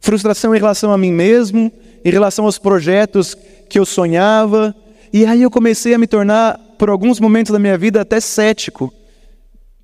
Frustração 0.00 0.54
em 0.54 0.58
relação 0.58 0.92
a 0.92 0.98
mim 0.98 1.12
mesmo, 1.12 1.72
em 2.04 2.10
relação 2.10 2.44
aos 2.44 2.58
projetos 2.58 3.36
que 3.68 3.78
eu 3.78 3.86
sonhava. 3.86 4.74
E 5.12 5.24
aí 5.24 5.42
eu 5.42 5.50
comecei 5.50 5.94
a 5.94 5.98
me 5.98 6.06
tornar, 6.06 6.58
por 6.78 6.90
alguns 6.90 7.20
momentos 7.20 7.52
da 7.52 7.58
minha 7.58 7.78
vida, 7.78 8.00
até 8.00 8.18
cético, 8.18 8.92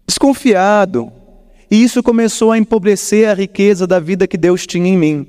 desconfiado. 0.07 1.13
E 1.71 1.83
isso 1.83 2.03
começou 2.03 2.51
a 2.51 2.59
empobrecer 2.59 3.29
a 3.29 3.35
riqueza 3.35 3.87
da 3.87 4.01
vida 4.01 4.27
que 4.27 4.37
Deus 4.37 4.67
tinha 4.67 4.89
em 4.89 4.97
mim. 4.97 5.27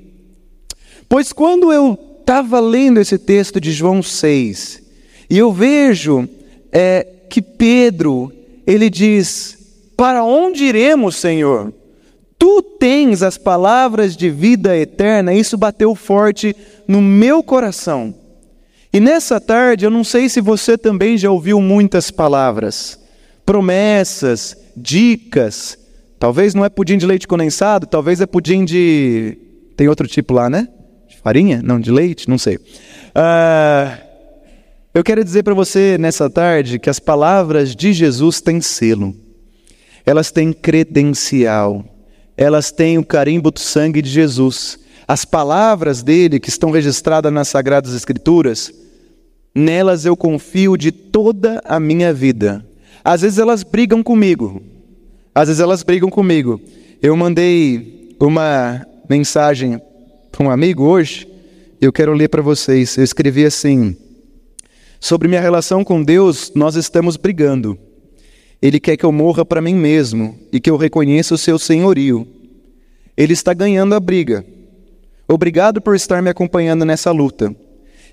Pois 1.08 1.32
quando 1.32 1.72
eu 1.72 1.98
estava 2.20 2.58
lendo 2.60 2.98
esse 2.98 3.18
texto 3.18 3.60
de 3.60 3.72
João 3.72 4.02
6, 4.02 4.82
e 5.30 5.38
eu 5.38 5.52
vejo 5.52 6.28
é, 6.72 7.06
que 7.30 7.40
Pedro, 7.40 8.32
ele 8.66 8.90
diz: 8.90 9.56
Para 9.96 10.24
onde 10.24 10.64
iremos, 10.64 11.16
Senhor? 11.16 11.72
Tu 12.36 12.62
tens 12.80 13.22
as 13.22 13.38
palavras 13.38 14.16
de 14.16 14.28
vida 14.28 14.76
eterna. 14.76 15.32
Isso 15.32 15.56
bateu 15.56 15.94
forte 15.94 16.56
no 16.88 17.00
meu 17.00 17.42
coração. 17.42 18.14
E 18.92 18.98
nessa 18.98 19.40
tarde, 19.40 19.84
eu 19.84 19.90
não 19.90 20.02
sei 20.02 20.28
se 20.28 20.40
você 20.40 20.76
também 20.76 21.16
já 21.16 21.30
ouviu 21.30 21.60
muitas 21.60 22.10
palavras, 22.10 22.98
promessas, 23.46 24.56
dicas. 24.76 25.78
Talvez 26.18 26.54
não 26.54 26.64
é 26.64 26.68
pudim 26.68 26.98
de 26.98 27.06
leite 27.06 27.28
condensado, 27.28 27.86
talvez 27.86 28.20
é 28.20 28.26
pudim 28.26 28.64
de. 28.64 29.38
Tem 29.76 29.86
outro 29.86 30.08
tipo 30.08 30.34
lá, 30.34 30.50
né? 30.50 30.66
De 31.08 31.16
farinha? 31.18 31.60
Não, 31.62 31.78
de 31.78 31.92
leite? 31.92 32.28
Não 32.28 32.36
sei. 32.36 32.56
Uh, 32.56 34.09
eu 34.92 35.04
quero 35.04 35.22
dizer 35.22 35.44
para 35.44 35.54
você 35.54 35.96
nessa 35.96 36.28
tarde 36.28 36.78
que 36.78 36.90
as 36.90 36.98
palavras 36.98 37.76
de 37.76 37.92
Jesus 37.92 38.40
têm 38.40 38.60
selo, 38.60 39.14
elas 40.04 40.32
têm 40.32 40.52
credencial, 40.52 41.84
elas 42.36 42.72
têm 42.72 42.98
o 42.98 43.04
carimbo 43.04 43.52
do 43.52 43.60
sangue 43.60 44.02
de 44.02 44.10
Jesus. 44.10 44.80
As 45.06 45.24
palavras 45.24 46.02
dele 46.02 46.40
que 46.40 46.48
estão 46.48 46.72
registradas 46.72 47.32
nas 47.32 47.46
Sagradas 47.46 47.94
Escrituras, 47.94 48.72
nelas 49.54 50.04
eu 50.04 50.16
confio 50.16 50.76
de 50.76 50.90
toda 50.90 51.60
a 51.64 51.78
minha 51.78 52.12
vida. 52.12 52.66
Às 53.04 53.22
vezes 53.22 53.38
elas 53.38 53.62
brigam 53.62 54.02
comigo, 54.02 54.60
às 55.32 55.46
vezes 55.48 55.60
elas 55.60 55.84
brigam 55.84 56.10
comigo. 56.10 56.60
Eu 57.00 57.16
mandei 57.16 58.16
uma 58.20 58.84
mensagem 59.08 59.80
para 60.32 60.44
um 60.44 60.50
amigo 60.50 60.82
hoje, 60.82 61.28
eu 61.80 61.92
quero 61.92 62.12
ler 62.12 62.28
para 62.28 62.42
vocês. 62.42 62.96
Eu 62.96 63.04
escrevi 63.04 63.44
assim. 63.44 63.96
Sobre 65.00 65.26
minha 65.26 65.40
relação 65.40 65.82
com 65.82 66.02
Deus, 66.02 66.52
nós 66.54 66.76
estamos 66.76 67.16
brigando. 67.16 67.78
Ele 68.60 68.78
quer 68.78 68.98
que 68.98 69.04
eu 69.04 69.10
morra 69.10 69.46
para 69.46 69.62
mim 69.62 69.74
mesmo 69.74 70.38
e 70.52 70.60
que 70.60 70.70
eu 70.70 70.76
reconheça 70.76 71.34
o 71.34 71.38
seu 71.38 71.58
senhorio. 71.58 72.28
Ele 73.16 73.32
está 73.32 73.54
ganhando 73.54 73.94
a 73.94 74.00
briga. 74.00 74.44
Obrigado 75.26 75.80
por 75.80 75.96
estar 75.96 76.20
me 76.20 76.28
acompanhando 76.28 76.84
nessa 76.84 77.10
luta. 77.10 77.56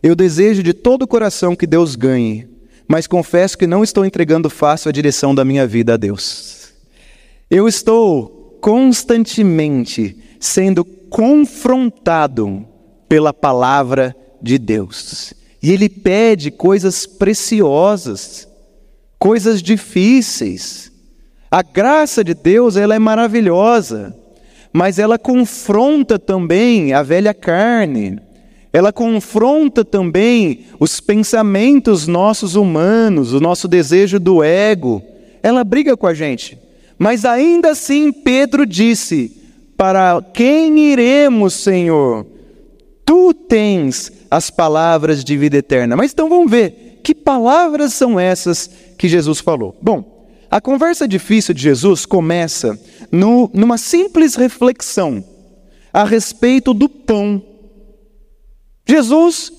Eu 0.01 0.15
desejo 0.15 0.63
de 0.63 0.73
todo 0.73 1.01
o 1.01 1.07
coração 1.07 1.57
que 1.57 1.67
Deus 1.67 1.95
ganhe, 1.95 2.47
mas 2.87 3.05
confesso 3.05 3.57
que 3.57 3.67
não 3.67 3.83
estou 3.83 4.05
entregando 4.05 4.49
fácil 4.49 4.87
a 4.87 4.93
direção 4.93 5.35
da 5.35 5.43
minha 5.43 5.67
vida 5.67 5.95
a 5.95 5.97
Deus. 5.97 6.73
Eu 7.51 7.67
estou 7.67 8.57
constantemente 8.61 10.15
sendo 10.39 10.85
confrontado 10.85 12.65
pela 13.09 13.33
palavra 13.33 14.15
de 14.41 14.57
Deus. 14.57 15.33
E 15.67 15.71
ele 15.73 15.89
pede 15.89 16.49
coisas 16.49 17.05
preciosas, 17.05 18.47
coisas 19.19 19.61
difíceis. 19.61 20.89
A 21.51 21.61
graça 21.61 22.23
de 22.23 22.33
Deus, 22.33 22.77
ela 22.77 22.95
é 22.95 22.99
maravilhosa, 22.99 24.15
mas 24.71 24.97
ela 24.97 25.19
confronta 25.19 26.17
também 26.17 26.93
a 26.93 27.03
velha 27.03 27.33
carne. 27.33 28.17
Ela 28.71 28.93
confronta 28.93 29.83
também 29.83 30.67
os 30.79 31.01
pensamentos 31.01 32.07
nossos 32.07 32.55
humanos, 32.55 33.33
o 33.33 33.41
nosso 33.41 33.67
desejo 33.67 34.21
do 34.21 34.41
ego. 34.41 35.03
Ela 35.43 35.65
briga 35.65 35.97
com 35.97 36.07
a 36.07 36.13
gente. 36.13 36.57
Mas 36.97 37.25
ainda 37.25 37.71
assim 37.71 38.13
Pedro 38.13 38.65
disse: 38.65 39.35
Para 39.75 40.21
quem 40.33 40.79
iremos, 40.79 41.55
Senhor? 41.55 42.25
Tu 43.05 43.33
tens 43.33 44.16
as 44.29 44.49
palavras 44.49 45.23
de 45.23 45.37
vida 45.37 45.57
eterna. 45.57 45.95
Mas 45.95 46.11
então 46.11 46.29
vamos 46.29 46.49
ver, 46.49 46.99
que 47.03 47.15
palavras 47.15 47.93
são 47.93 48.19
essas 48.19 48.69
que 48.97 49.07
Jesus 49.07 49.39
falou? 49.39 49.75
Bom, 49.81 50.27
a 50.49 50.61
conversa 50.61 51.07
difícil 51.07 51.53
de 51.53 51.61
Jesus 51.61 52.05
começa 52.05 52.79
no, 53.11 53.49
numa 53.53 53.77
simples 53.77 54.35
reflexão 54.35 55.23
a 55.91 56.03
respeito 56.03 56.73
do 56.73 56.87
pão. 56.87 57.41
Jesus 58.87 59.51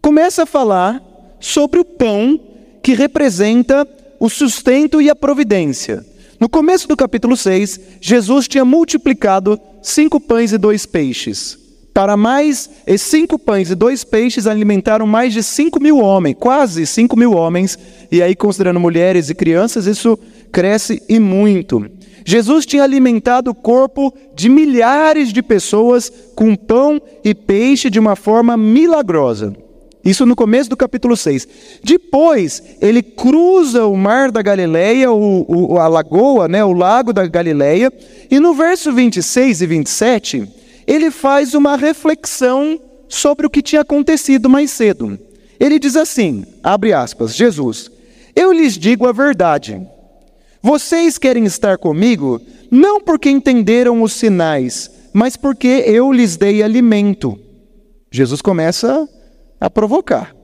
começa 0.00 0.44
a 0.44 0.46
falar 0.46 1.02
sobre 1.40 1.80
o 1.80 1.84
pão 1.84 2.38
que 2.82 2.94
representa 2.94 3.86
o 4.18 4.28
sustento 4.28 5.00
e 5.00 5.10
a 5.10 5.16
providência. 5.16 6.04
No 6.38 6.48
começo 6.48 6.88
do 6.88 6.96
capítulo 6.96 7.36
6, 7.36 7.80
Jesus 8.00 8.48
tinha 8.48 8.64
multiplicado 8.64 9.60
cinco 9.82 10.20
pães 10.20 10.52
e 10.52 10.58
dois 10.58 10.86
peixes. 10.86 11.61
Para 11.92 12.16
mais, 12.16 12.70
cinco 12.98 13.38
pães 13.38 13.70
e 13.70 13.74
dois 13.74 14.02
peixes 14.02 14.46
alimentaram 14.46 15.06
mais 15.06 15.32
de 15.32 15.42
cinco 15.42 15.78
mil 15.78 15.98
homens, 15.98 16.36
quase 16.40 16.86
cinco 16.86 17.18
mil 17.18 17.32
homens, 17.32 17.78
e 18.10 18.22
aí, 18.22 18.34
considerando 18.34 18.80
mulheres 18.80 19.28
e 19.28 19.34
crianças, 19.34 19.86
isso 19.86 20.18
cresce 20.50 21.02
e 21.08 21.18
muito. 21.18 21.86
Jesus 22.24 22.64
tinha 22.64 22.82
alimentado 22.82 23.50
o 23.50 23.54
corpo 23.54 24.14
de 24.34 24.48
milhares 24.48 25.32
de 25.32 25.42
pessoas 25.42 26.10
com 26.34 26.54
pão 26.54 27.00
e 27.22 27.34
peixe 27.34 27.90
de 27.90 27.98
uma 27.98 28.16
forma 28.16 28.56
milagrosa. 28.56 29.54
Isso 30.04 30.26
no 30.26 30.34
começo 30.34 30.68
do 30.68 30.76
capítulo 30.76 31.16
6. 31.16 31.46
Depois, 31.84 32.62
ele 32.80 33.02
cruza 33.02 33.86
o 33.86 33.96
mar 33.96 34.32
da 34.32 34.42
Galileia, 34.42 35.12
o, 35.12 35.44
o, 35.46 35.78
a 35.78 35.86
lagoa, 35.86 36.48
né, 36.48 36.64
o 36.64 36.72
lago 36.72 37.12
da 37.12 37.26
Galileia, 37.26 37.92
e 38.30 38.40
no 38.40 38.52
verso 38.52 38.92
26 38.92 39.60
e 39.60 39.66
27, 39.66 40.48
ele 40.86 41.10
faz 41.10 41.54
uma 41.54 41.76
reflexão 41.76 42.80
sobre 43.08 43.46
o 43.46 43.50
que 43.50 43.62
tinha 43.62 43.82
acontecido 43.82 44.48
mais 44.48 44.70
cedo. 44.70 45.18
Ele 45.60 45.78
diz 45.78 45.96
assim: 45.96 46.44
abre 46.62 46.92
aspas, 46.92 47.34
Jesus, 47.34 47.90
eu 48.34 48.52
lhes 48.52 48.78
digo 48.78 49.06
a 49.06 49.12
verdade. 49.12 49.80
Vocês 50.62 51.18
querem 51.18 51.44
estar 51.44 51.76
comigo 51.76 52.40
não 52.70 53.00
porque 53.00 53.28
entenderam 53.28 54.02
os 54.02 54.12
sinais, 54.12 54.90
mas 55.12 55.36
porque 55.36 55.84
eu 55.86 56.12
lhes 56.12 56.36
dei 56.36 56.62
alimento. 56.62 57.38
Jesus 58.10 58.40
começa 58.40 59.08
a 59.60 59.68
provocar. 59.68 60.34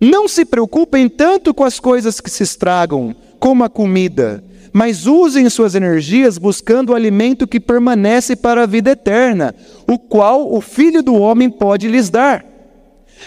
Não 0.00 0.28
se 0.28 0.44
preocupem 0.44 1.08
tanto 1.08 1.54
com 1.54 1.64
as 1.64 1.80
coisas 1.80 2.20
que 2.20 2.30
se 2.30 2.42
estragam, 2.42 3.14
como 3.38 3.64
a 3.64 3.68
comida, 3.68 4.44
mas 4.76 5.06
usem 5.06 5.48
suas 5.48 5.74
energias 5.74 6.36
buscando 6.36 6.90
o 6.90 6.94
alimento 6.94 7.46
que 7.46 7.58
permanece 7.58 8.36
para 8.36 8.64
a 8.64 8.66
vida 8.66 8.90
eterna, 8.90 9.54
o 9.88 9.98
qual 9.98 10.52
o 10.52 10.60
Filho 10.60 11.02
do 11.02 11.14
Homem 11.14 11.48
pode 11.48 11.88
lhes 11.88 12.10
dar. 12.10 12.44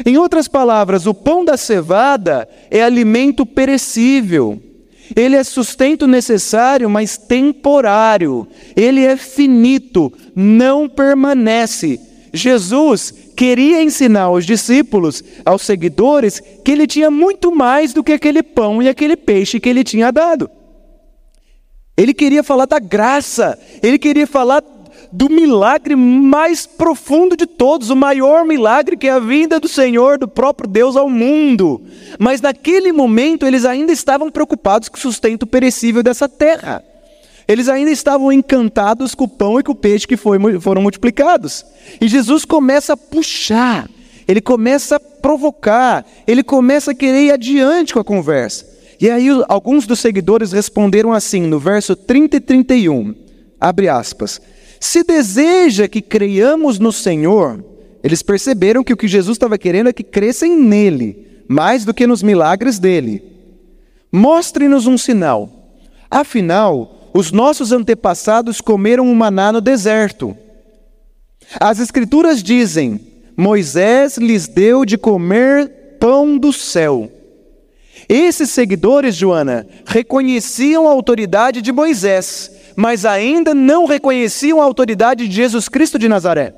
Em 0.06 0.15
outras 0.15 0.48
palavras, 0.48 1.08
o 1.08 1.13
pão 1.15 1.44
da 1.44 1.58
cevada 1.58 2.48
é 2.70 2.84
alimento 2.84 3.48
perecível. 3.48 4.62
Ele 5.15 5.36
é 5.36 5.44
sustento 5.44 6.06
necessário, 6.06 6.88
mas 6.88 7.18
temporário. 7.18 8.48
Ele 8.75 9.03
é 9.03 9.18
finito, 9.18 10.13
não 10.36 10.88
permanece. 10.88 12.00
Jesus 12.32 13.12
queria 13.36 13.82
ensinar 13.82 14.25
aos 14.25 14.46
discípulos, 14.46 15.24
aos 15.44 15.63
seguidores, 15.63 16.39
que 16.63 16.72
ele 16.72 16.86
tinha 16.86 17.10
muito 17.10 17.51
mais 17.51 17.91
do 17.91 18.03
que 18.03 18.13
aquele 18.13 18.44
pão 18.44 18.84
e 18.84 18.88
aquele 18.88 19.18
peixe 19.18 19.60
que 19.60 19.68
ele 19.68 19.84
tinha 19.84 20.12
dado. 20.12 20.48
Ele 22.00 22.13
queria 22.13 22.41
falar 22.41 22.65
da 22.65 22.79
graça, 22.79 23.60
ele 23.84 24.00
queria 24.00 24.25
falar 24.25 24.63
do 25.12 25.29
milagre 25.29 25.98
mais 25.98 26.65
profundo 26.65 27.36
de 27.36 27.46
todos, 27.46 27.89
o 27.89 27.96
maior 27.96 28.46
milagre 28.46 28.96
que 28.96 29.08
é 29.08 29.12
a 29.12 29.20
vinda 29.20 29.60
do 29.60 29.68
Senhor, 29.68 30.18
do 30.18 30.25
próprio 30.25 30.70
Deus 30.70 30.96
ao 30.96 31.10
mundo. 31.10 31.82
Mas 32.18 32.39
naquele 32.39 32.94
momento 32.94 33.46
eles 33.46 33.65
ainda 33.65 33.91
estavam 33.91 34.32
preocupados 34.32 34.88
com 34.88 34.96
o 34.96 35.01
sustento 35.01 35.46
perecível 35.46 36.01
dessa 36.01 36.29
terra. 36.29 36.82
Eles 37.46 37.68
ainda 37.68 37.91
estavam 37.91 38.32
encantados 38.32 39.13
com 39.13 39.25
o 39.25 39.27
pão 39.27 39.60
e 39.60 39.63
com 39.63 39.74
o 39.74 39.75
peixe 39.75 40.08
que 40.08 40.15
foi, 40.15 40.39
foram 40.62 40.82
multiplicados. 40.82 41.65
E 42.00 42.08
Jesus 42.08 42.46
começa 42.46 42.94
a 42.94 42.98
puxar, 42.98 43.89
ele 44.25 44.39
começa 44.39 44.96
a 44.96 45.00
provocar, 45.01 46.06
ele 46.25 46.44
começa 46.44 46.91
a 46.91 46.96
querer 46.96 47.24
ir 47.24 47.32
adiante 47.34 47.94
com 47.94 48.00
a 48.00 48.06
conversa. 48.06 48.78
E 49.00 49.10
aí 49.10 49.27
alguns 49.48 49.88
dos 49.88 50.00
seguidores 50.00 50.51
responderam 50.51 51.13
assim, 51.13 51.41
no 51.41 51.58
verso 51.58 51.96
30 51.96 52.38
e 52.38 52.39
31, 52.39 53.15
abre 53.60 53.88
aspas, 53.88 54.41
se 54.79 55.03
deseja 55.03 55.88
que 55.88 56.01
creiamos 56.01 56.79
no 56.79 56.91
Senhor, 56.91 57.63
eles 58.03 58.22
perceberam 58.22 58.84
que 58.84 58.94
o 58.94 58.98
que 58.98 59.08
Jesus 59.08 59.36
estava 59.36 59.58
querendo 59.58 59.89
é 59.89 59.94
que 59.94 60.03
crescem 60.03 60.56
nele, 60.58 61.44
mais 61.48 61.86
do 61.86 61.94
que 61.94 62.08
nos 62.08 62.22
milagres 62.22 62.77
dele. 62.77 63.24
Mostre-nos 64.12 64.88
um 64.88 64.98
sinal. 64.98 65.50
Afinal, 66.10 67.10
os 67.13 67.32
nossos 67.32 67.72
antepassados 67.72 68.62
comeram 68.62 69.10
o 69.10 69.15
maná 69.15 69.51
no 69.51 69.62
deserto. 69.62 70.36
As 71.60 71.79
Escrituras 71.79 72.41
dizem: 72.41 73.00
Moisés 73.36 74.18
lhes 74.18 74.48
deu 74.48 74.86
de 74.86 74.98
comer 74.98 75.98
pão 76.00 76.38
do 76.38 76.53
céu. 76.53 77.12
Esses 78.10 78.50
seguidores, 78.50 79.16
Joana, 79.16 79.68
reconheciam 79.86 80.88
a 80.88 80.92
autoridade 80.92 81.62
de 81.62 81.72
Moisés, 81.72 82.50
mas 82.75 83.06
ainda 83.06 83.54
não 83.54 83.86
reconheciam 83.86 84.60
a 84.60 84.63
autoridade 84.63 85.28
de 85.28 85.36
Jesus 85.36 85.70
Cristo 85.70 86.00
de 86.00 86.10
Nazaré. 86.10 86.56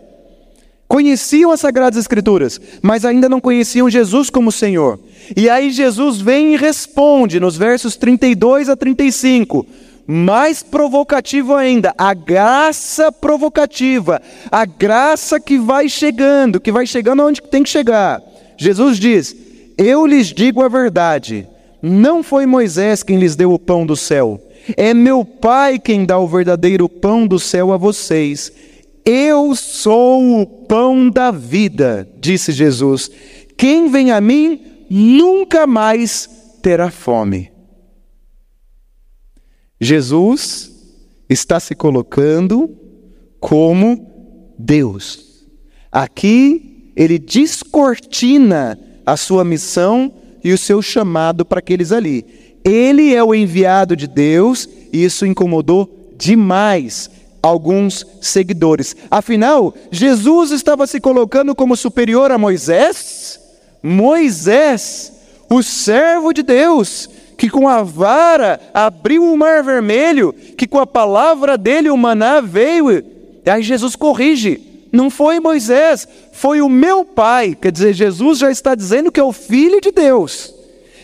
Conheciam 0.88 1.52
as 1.52 1.60
Sagradas 1.60 2.00
Escrituras, 2.00 2.60
mas 2.82 3.04
ainda 3.04 3.28
não 3.28 3.42
conheciam 3.42 3.90
Jesus 3.90 4.30
como 4.30 4.52
Senhor. 4.52 4.98
E 5.36 5.50
aí 5.50 5.72
Jesus 5.72 6.22
vem 6.22 6.54
e 6.54 6.58
responde 6.58 7.38
nos 7.38 7.58
versos 7.58 7.98
32 7.98 8.70
a 8.70 8.76
35. 8.78 9.66
Mais 10.08 10.64
provocativo 10.64 11.54
ainda, 11.54 11.94
a 11.98 12.14
graça 12.14 13.12
provocativa, 13.12 14.22
a 14.50 14.66
graça 14.66 15.40
que 15.40 15.58
vai 15.58 15.88
chegando, 15.88 16.60
que 16.60 16.72
vai 16.72 16.86
chegando 16.86 17.24
onde 17.24 17.42
tem 17.42 17.64
que 17.64 17.70
chegar. 17.70 18.22
Jesus 18.58 18.98
diz: 18.98 19.36
Eu 19.84 20.06
lhes 20.06 20.28
digo 20.28 20.62
a 20.62 20.68
verdade, 20.68 21.48
não 21.82 22.22
foi 22.22 22.46
Moisés 22.46 23.02
quem 23.02 23.18
lhes 23.18 23.36
deu 23.36 23.52
o 23.52 23.58
pão 23.58 23.84
do 23.84 23.96
céu, 23.96 24.40
é 24.78 24.94
meu 24.94 25.26
Pai 25.26 25.80
quem 25.80 26.06
dá 26.06 26.20
o 26.20 26.28
verdadeiro 26.28 26.88
pão 26.88 27.26
do 27.26 27.40
céu 27.40 27.74
a 27.74 27.78
vocês. 27.78 28.52
Eu 29.04 29.56
sou 29.56 30.40
o 30.40 30.46
pão 30.46 31.10
da 31.10 31.32
vida, 31.32 32.08
disse 32.20 32.52
Jesus. 32.52 33.10
Quem 33.58 33.90
vem 33.90 34.12
a 34.12 34.22
mim 34.22 34.62
nunca 34.88 35.66
mais 35.66 36.30
terá 36.62 36.92
fome. 36.92 37.52
Jesus 39.80 40.72
está 41.28 41.60
se 41.60 41.74
colocando 41.74 42.70
como 43.40 44.54
Deus. 44.60 45.48
Aqui 45.92 46.94
ele 46.96 47.18
descortina 47.18 48.78
a 49.06 49.18
sua 49.18 49.44
missão 49.44 50.12
e 50.44 50.52
o 50.52 50.58
seu 50.58 50.82
chamado 50.82 51.46
para 51.46 51.60
aqueles 51.60 51.92
ali. 51.92 52.26
Ele 52.64 53.14
é 53.14 53.24
o 53.24 53.34
enviado 53.34 53.96
de 53.96 54.08
Deus 54.08 54.68
e 54.92 55.04
isso 55.04 55.26
incomodou 55.26 56.14
demais 56.18 57.10
alguns 57.42 58.06
seguidores. 58.22 58.96
Afinal, 59.10 59.74
Jesus 59.90 60.52
estava 60.52 60.86
se 60.86 61.00
colocando 61.00 61.56
como 61.56 61.76
superior 61.76 62.32
a 62.32 62.38
Moisés? 62.38 63.40
Moisés, 63.82 65.12
o 65.50 65.64
servo 65.64 66.34
de 66.34 66.44
Deus, 66.44 67.10
que 67.38 67.50
com 67.50 67.68
a 67.68 67.82
vara 67.82 68.60
abriu 68.74 69.24
o 69.24 69.36
mar 69.36 69.64
vermelho, 69.64 70.34
que 70.56 70.68
com 70.68 70.78
a 70.78 70.86
palavra 70.86 71.58
dele 71.58 71.90
o 71.90 71.98
maná 71.98 72.40
veio. 72.40 73.04
Aí 73.44 73.64
Jesus 73.64 73.96
corrige: 73.96 74.62
não 74.92 75.10
foi 75.10 75.40
Moisés, 75.40 76.08
foi 76.34 76.62
o 76.62 76.70
meu 76.70 77.06
pai. 77.06 77.56
Quer 77.60 77.72
dizer, 77.72 77.94
Jesus 77.94 78.40
já 78.40 78.52
está 78.52 78.76
dizendo 78.76 79.12
que 79.12 79.20
é 79.20 79.24
o 79.24 79.32
filho 79.32 79.80
de 79.80 79.92
Deus. 79.92 80.54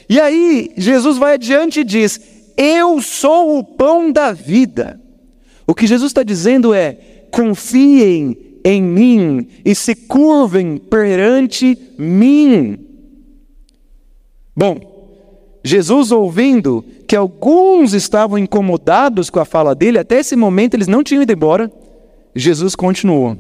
E 0.10 0.20
aí, 0.20 0.72
Jesus 0.76 1.18
vai 1.18 1.34
adiante 1.34 1.80
e 1.80 1.84
diz: 1.84 2.20
Eu 2.58 3.02
sou 3.02 3.58
o 3.58 3.64
pão 3.64 4.12
da 4.12 4.34
vida. 4.34 5.00
O 5.66 5.74
que 5.74 5.88
Jesus 5.88 6.10
está 6.10 6.24
dizendo 6.24 6.74
é: 6.74 6.98
confiem 7.32 8.38
em 8.64 8.82
mim 8.82 9.48
e 9.64 9.74
se 9.74 9.96
curvem 9.96 10.78
perante 10.78 11.78
mim. 11.98 12.80
Bom, 14.56 15.60
Jesus 15.64 16.12
ouvindo 16.12 16.84
que 17.08 17.16
alguns 17.16 17.94
estavam 17.94 18.38
incomodados 18.38 19.30
com 19.30 19.40
a 19.40 19.46
fala 19.46 19.74
dele, 19.76 20.00
até 20.00 20.20
esse 20.20 20.36
momento 20.36 20.74
eles 20.74 20.88
não 20.88 21.04
tinham 21.04 21.24
ido 21.24 21.32
embora, 21.32 21.72
Jesus 22.36 22.76
continuou. 22.76 23.38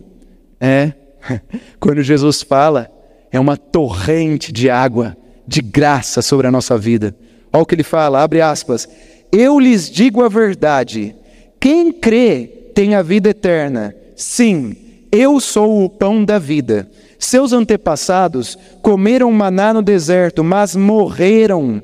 É, 0.59 0.93
quando 1.79 2.01
Jesus 2.01 2.41
fala, 2.41 2.89
é 3.31 3.39
uma 3.39 3.57
torrente 3.57 4.51
de 4.51 4.69
água, 4.69 5.15
de 5.47 5.61
graça 5.61 6.21
sobre 6.21 6.47
a 6.47 6.51
nossa 6.51 6.77
vida. 6.77 7.15
Olha 7.51 7.63
o 7.63 7.65
que 7.65 7.75
ele 7.75 7.83
fala, 7.83 8.21
abre 8.21 8.41
aspas. 8.41 8.87
Eu 9.31 9.59
lhes 9.59 9.89
digo 9.89 10.23
a 10.23 10.29
verdade: 10.29 11.15
quem 11.59 11.91
crê 11.91 12.71
tem 12.73 12.95
a 12.95 13.01
vida 13.01 13.29
eterna. 13.29 13.95
Sim, 14.15 14.75
eu 15.11 15.39
sou 15.39 15.83
o 15.83 15.89
pão 15.89 16.23
da 16.23 16.39
vida. 16.39 16.89
Seus 17.19 17.51
antepassados 17.51 18.57
comeram 18.81 19.31
maná 19.31 19.73
no 19.73 19.81
deserto, 19.81 20.43
mas 20.43 20.75
morreram. 20.75 21.81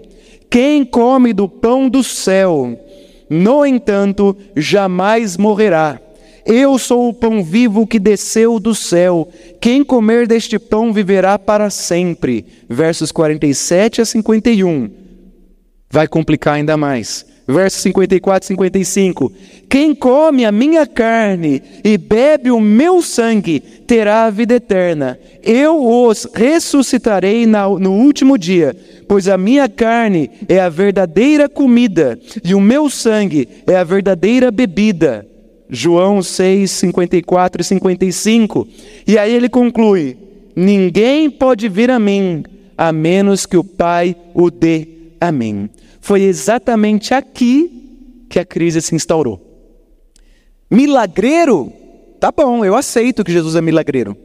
Quem 0.49 0.86
come 0.86 1.33
do 1.33 1.49
pão 1.49 1.89
do 1.89 2.03
céu, 2.03 2.79
no 3.29 3.65
entanto, 3.65 4.38
jamais 4.55 5.36
morrerá. 5.36 5.99
Eu 6.45 6.77
sou 6.77 7.10
o 7.10 7.13
pão 7.13 7.43
vivo 7.43 7.88
que 7.88 7.99
desceu 7.99 8.60
do 8.60 8.75
céu. 8.75 9.27
Quem 9.62 9.84
comer 9.84 10.27
deste 10.27 10.60
pão 10.60 10.91
viverá 10.91 11.39
para 11.39 11.69
sempre. 11.69 12.45
Versos 12.69 13.12
47 13.12 14.01
a 14.01 14.06
51. 14.06 14.89
Vai 15.89 16.08
complicar 16.08 16.56
ainda 16.56 16.75
mais 16.75 17.25
versos 17.47 17.82
54 17.82 18.45
e 18.45 18.47
55. 18.47 19.32
Quem 19.69 19.93
come 19.93 20.45
a 20.45 20.51
minha 20.51 20.86
carne 20.86 21.62
e 21.84 21.97
bebe 21.97 22.51
o 22.51 22.60
meu 22.60 23.01
sangue 23.01 23.60
terá 23.60 24.25
a 24.25 24.29
vida 24.29 24.56
eterna. 24.56 25.19
Eu 25.41 25.86
os 25.86 26.27
ressuscitarei 26.34 27.45
no 27.45 27.91
último 27.91 28.38
dia, 28.38 28.75
pois 29.08 29.27
a 29.27 29.38
minha 29.38 29.67
carne 29.67 30.29
é 30.47 30.60
a 30.60 30.69
verdadeira 30.69 31.49
comida 31.49 32.19
e 32.43 32.53
o 32.56 32.62
meu 32.62 32.89
sangue 32.89 33.47
é 33.67 33.75
a 33.75 33.84
verdadeira 33.84 34.51
bebida. 34.51 35.27
João 35.75 36.21
6, 36.21 36.69
54 36.69 37.62
e 37.62 37.65
55. 37.65 38.67
E 39.07 39.17
aí 39.17 39.33
ele 39.33 39.49
conclui: 39.49 40.15
Ninguém 40.55 41.31
pode 41.31 41.67
vir 41.67 41.89
a 41.89 41.99
mim 41.99 42.43
a 42.77 42.91
menos 42.91 43.47
que 43.47 43.57
o 43.57 43.63
Pai 43.63 44.15
o 44.36 44.51
dê 44.51 44.88
a 45.19 45.31
mim. 45.31 45.67
Foi 45.99 46.21
exatamente 46.21 47.13
aqui 47.13 48.25
que 48.29 48.39
a 48.39 48.45
crise 48.45 48.81
se 48.81 48.93
instaurou. 48.93 49.41
Milagreiro? 50.69 51.73
Tá 52.19 52.31
bom, 52.31 52.63
eu 52.63 52.75
aceito 52.75 53.23
que 53.23 53.31
Jesus 53.31 53.55
é 53.55 53.62
milagreiro. 53.62 54.15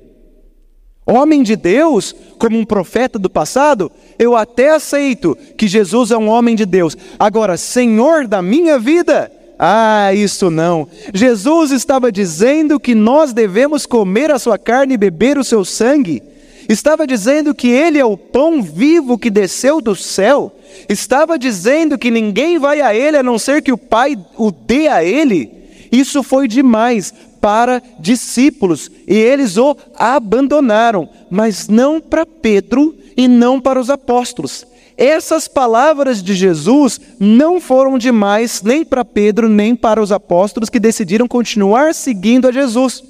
Homem 1.07 1.43
de 1.43 1.57
Deus, 1.57 2.15
como 2.39 2.59
um 2.59 2.65
profeta 2.67 3.19
do 3.19 3.31
passado, 3.31 3.91
eu 4.19 4.37
até 4.37 4.71
aceito 4.75 5.37
que 5.57 5.67
Jesus 5.67 6.11
é 6.11 6.19
um 6.19 6.29
homem 6.29 6.55
de 6.55 6.67
Deus. 6.67 6.95
Agora, 7.19 7.57
Senhor 7.57 8.27
da 8.27 8.43
minha 8.43 8.79
vida, 8.79 9.33
ah, 9.59 10.15
isso 10.15 10.51
não. 10.51 10.87
Jesus 11.13 11.73
estava 11.73 12.13
dizendo 12.13 12.79
que 12.79 12.95
nós 12.95 13.33
devemos 13.33 13.87
comer 13.87 14.31
a 14.31 14.39
sua 14.39 14.57
carne 14.57 14.95
e 14.95 14.99
beber 14.99 15.37
o 15.37 15.45
seu 15.45 15.65
sangue. 15.65 16.23
Estava 16.69 17.07
dizendo 17.07 17.55
que 17.55 17.69
ele 17.69 17.99
é 17.99 18.05
o 18.05 18.17
pão 18.17 18.63
vivo 18.63 19.19
que 19.19 19.31
desceu 19.31 19.81
do 19.81 19.97
céu 19.97 20.53
estava 20.89 21.39
dizendo 21.39 21.99
que 21.99 22.11
ninguém 22.11 22.59
vai 22.59 22.81
a 22.81 22.95
ele 22.95 23.17
a 23.17 23.23
não 23.23 23.39
ser 23.39 23.63
que 23.63 23.73
o 23.73 23.79
Pai 23.79 24.17
o 24.37 24.51
dê 24.51 24.89
a 24.89 25.03
ele, 25.03 25.51
isso 25.91 26.23
foi 26.23 26.47
demais 26.47 27.13
para 27.41 27.83
discípulos 27.99 28.91
e 29.07 29.15
eles 29.15 29.57
o 29.57 29.77
abandonaram, 29.97 31.09
mas 31.31 31.69
não 31.69 32.01
para 32.01 32.27
Pedro 32.27 32.95
e 33.17 33.27
não 33.27 33.61
para 33.61 33.81
os 33.81 33.91
apóstolos. 33.91 34.67
Essas 34.99 35.47
palavras 35.47 36.21
de 36.21 36.35
Jesus 36.35 37.01
não 37.21 37.61
foram 37.61 37.97
demais 37.97 38.63
nem 38.63 38.85
para 38.85 39.05
Pedro 39.05 39.49
nem 39.49 39.77
para 39.77 40.03
os 40.03 40.11
apóstolos 40.11 40.69
que 40.69 40.81
decidiram 40.81 41.29
continuar 41.29 41.95
seguindo 41.95 42.49
a 42.49 42.53
Jesus. 42.53 43.05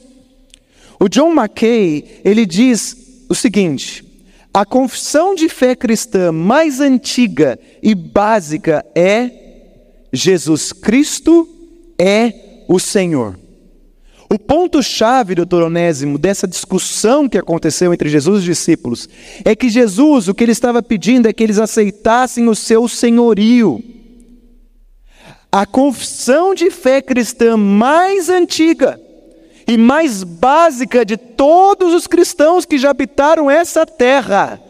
O 1.00 1.08
John 1.08 1.32
Mackay, 1.32 2.20
ele 2.22 2.44
diz 2.44 3.24
o 3.26 3.34
seguinte: 3.34 4.04
a 4.52 4.66
confissão 4.66 5.34
de 5.34 5.48
fé 5.48 5.74
cristã 5.74 6.30
mais 6.30 6.78
antiga 6.78 7.58
e 7.82 7.94
básica 7.94 8.84
é: 8.94 9.30
Jesus 10.12 10.74
Cristo 10.74 11.48
é 11.98 12.64
o 12.68 12.78
Senhor. 12.78 13.47
O 14.30 14.38
ponto-chave, 14.38 15.34
doutor 15.34 15.62
Onésimo, 15.62 16.18
dessa 16.18 16.46
discussão 16.46 17.26
que 17.26 17.38
aconteceu 17.38 17.94
entre 17.94 18.10
Jesus 18.10 18.36
e 18.36 18.40
os 18.40 18.44
discípulos 18.44 19.08
é 19.42 19.56
que 19.56 19.70
Jesus, 19.70 20.28
o 20.28 20.34
que 20.34 20.44
ele 20.44 20.52
estava 20.52 20.82
pedindo 20.82 21.26
é 21.26 21.32
que 21.32 21.42
eles 21.42 21.58
aceitassem 21.58 22.46
o 22.46 22.54
seu 22.54 22.86
senhorio. 22.86 23.82
A 25.50 25.64
confissão 25.64 26.54
de 26.54 26.70
fé 26.70 27.00
cristã 27.00 27.56
mais 27.56 28.28
antiga 28.28 29.00
e 29.66 29.78
mais 29.78 30.22
básica 30.22 31.06
de 31.06 31.16
todos 31.16 31.94
os 31.94 32.06
cristãos 32.06 32.66
que 32.66 32.76
já 32.76 32.90
habitaram 32.90 33.50
essa 33.50 33.86
terra 33.86 34.60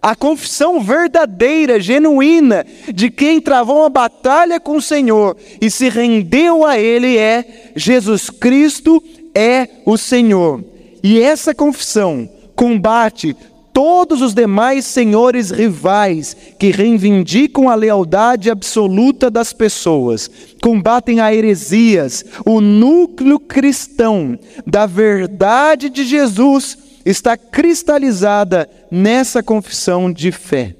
A 0.00 0.14
confissão 0.14 0.80
verdadeira, 0.80 1.80
genuína, 1.80 2.64
de 2.94 3.10
quem 3.10 3.40
travou 3.40 3.80
uma 3.80 3.88
batalha 3.88 4.60
com 4.60 4.76
o 4.76 4.82
Senhor 4.82 5.36
e 5.60 5.70
se 5.70 5.88
rendeu 5.88 6.64
a 6.64 6.78
Ele 6.78 7.18
é: 7.18 7.72
Jesus 7.74 8.30
Cristo 8.30 9.02
é 9.34 9.68
o 9.84 9.96
Senhor. 9.96 10.64
E 11.02 11.20
essa 11.20 11.54
confissão 11.54 12.28
combate 12.54 13.36
todos 13.72 14.22
os 14.22 14.34
demais 14.34 14.84
senhores 14.84 15.52
rivais 15.52 16.36
que 16.58 16.72
reivindicam 16.72 17.68
a 17.68 17.76
lealdade 17.76 18.50
absoluta 18.50 19.30
das 19.30 19.52
pessoas, 19.52 20.28
combatem 20.60 21.20
a 21.20 21.32
heresias, 21.32 22.24
o 22.44 22.60
núcleo 22.60 23.38
cristão 23.38 24.36
da 24.66 24.84
verdade 24.84 25.88
de 25.88 26.04
Jesus 26.04 26.76
está 27.04 27.36
cristalizada 27.36 28.68
nessa 28.90 29.42
confissão 29.42 30.12
de 30.12 30.32
fé. 30.32 30.74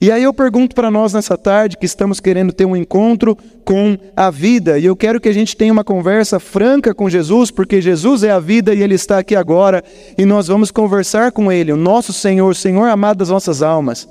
E 0.00 0.10
aí 0.10 0.22
eu 0.22 0.32
pergunto 0.32 0.74
para 0.74 0.90
nós 0.90 1.12
nessa 1.12 1.36
tarde 1.36 1.76
que 1.76 1.84
estamos 1.84 2.20
querendo 2.20 2.54
ter 2.54 2.64
um 2.64 2.74
encontro 2.74 3.36
com 3.66 3.98
a 4.16 4.30
vida, 4.30 4.78
e 4.78 4.86
eu 4.86 4.96
quero 4.96 5.20
que 5.20 5.28
a 5.28 5.32
gente 5.32 5.54
tenha 5.54 5.70
uma 5.70 5.84
conversa 5.84 6.40
franca 6.40 6.94
com 6.94 7.10
Jesus, 7.10 7.50
porque 7.50 7.82
Jesus 7.82 8.22
é 8.22 8.30
a 8.30 8.40
vida 8.40 8.74
e 8.74 8.82
Ele 8.82 8.94
está 8.94 9.18
aqui 9.18 9.36
agora, 9.36 9.84
e 10.16 10.24
nós 10.24 10.48
vamos 10.48 10.70
conversar 10.70 11.32
com 11.32 11.52
Ele, 11.52 11.70
o 11.70 11.76
nosso 11.76 12.14
Senhor, 12.14 12.56
Senhor 12.56 12.88
amado 12.88 13.18
das 13.18 13.28
nossas 13.28 13.62
almas. 13.62 14.08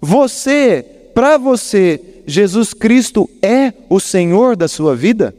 Você, 0.00 0.82
para 1.14 1.36
você, 1.36 2.00
Jesus 2.26 2.72
Cristo 2.72 3.28
é 3.42 3.74
o 3.90 4.00
Senhor 4.00 4.56
da 4.56 4.68
sua 4.68 4.96
vida? 4.96 5.34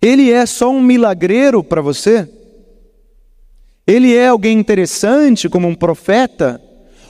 Ele 0.00 0.30
é 0.30 0.44
só 0.46 0.70
um 0.70 0.82
milagreiro 0.82 1.64
para 1.64 1.80
você? 1.80 2.28
Ele 3.86 4.14
é 4.14 4.28
alguém 4.28 4.58
interessante, 4.58 5.48
como 5.48 5.68
um 5.68 5.74
profeta? 5.74 6.60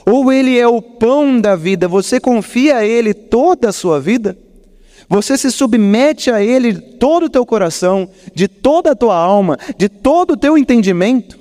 Ou 0.05 0.31
ele 0.31 0.57
é 0.57 0.67
o 0.67 0.81
pão 0.81 1.41
da 1.41 1.55
vida? 1.55 1.87
Você 1.87 2.19
confia 2.19 2.77
a 2.77 2.85
ele 2.85 3.13
toda 3.13 3.69
a 3.69 3.73
sua 3.73 3.99
vida? 3.99 4.37
Você 5.09 5.37
se 5.37 5.51
submete 5.51 6.29
a 6.29 6.41
ele 6.41 6.73
todo 6.73 7.25
o 7.25 7.29
teu 7.29 7.45
coração, 7.45 8.09
de 8.33 8.47
toda 8.47 8.91
a 8.91 8.95
tua 8.95 9.15
alma, 9.15 9.57
de 9.77 9.89
todo 9.89 10.31
o 10.31 10.37
teu 10.37 10.57
entendimento? 10.57 11.37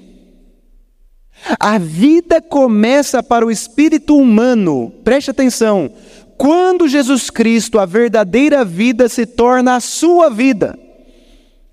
A 1.61 1.79
vida 1.79 2.41
começa 2.41 3.23
para 3.23 3.45
o 3.45 3.51
espírito 3.51 4.17
humano, 4.17 4.93
preste 5.05 5.31
atenção, 5.31 5.91
quando 6.37 6.89
Jesus 6.89 7.31
Cristo, 7.31 7.79
a 7.79 7.87
verdadeira 7.87 8.65
vida, 8.65 9.09
se 9.09 9.27
torna 9.27 9.77
a 9.77 9.81
sua 9.81 10.31
vida. 10.31 10.79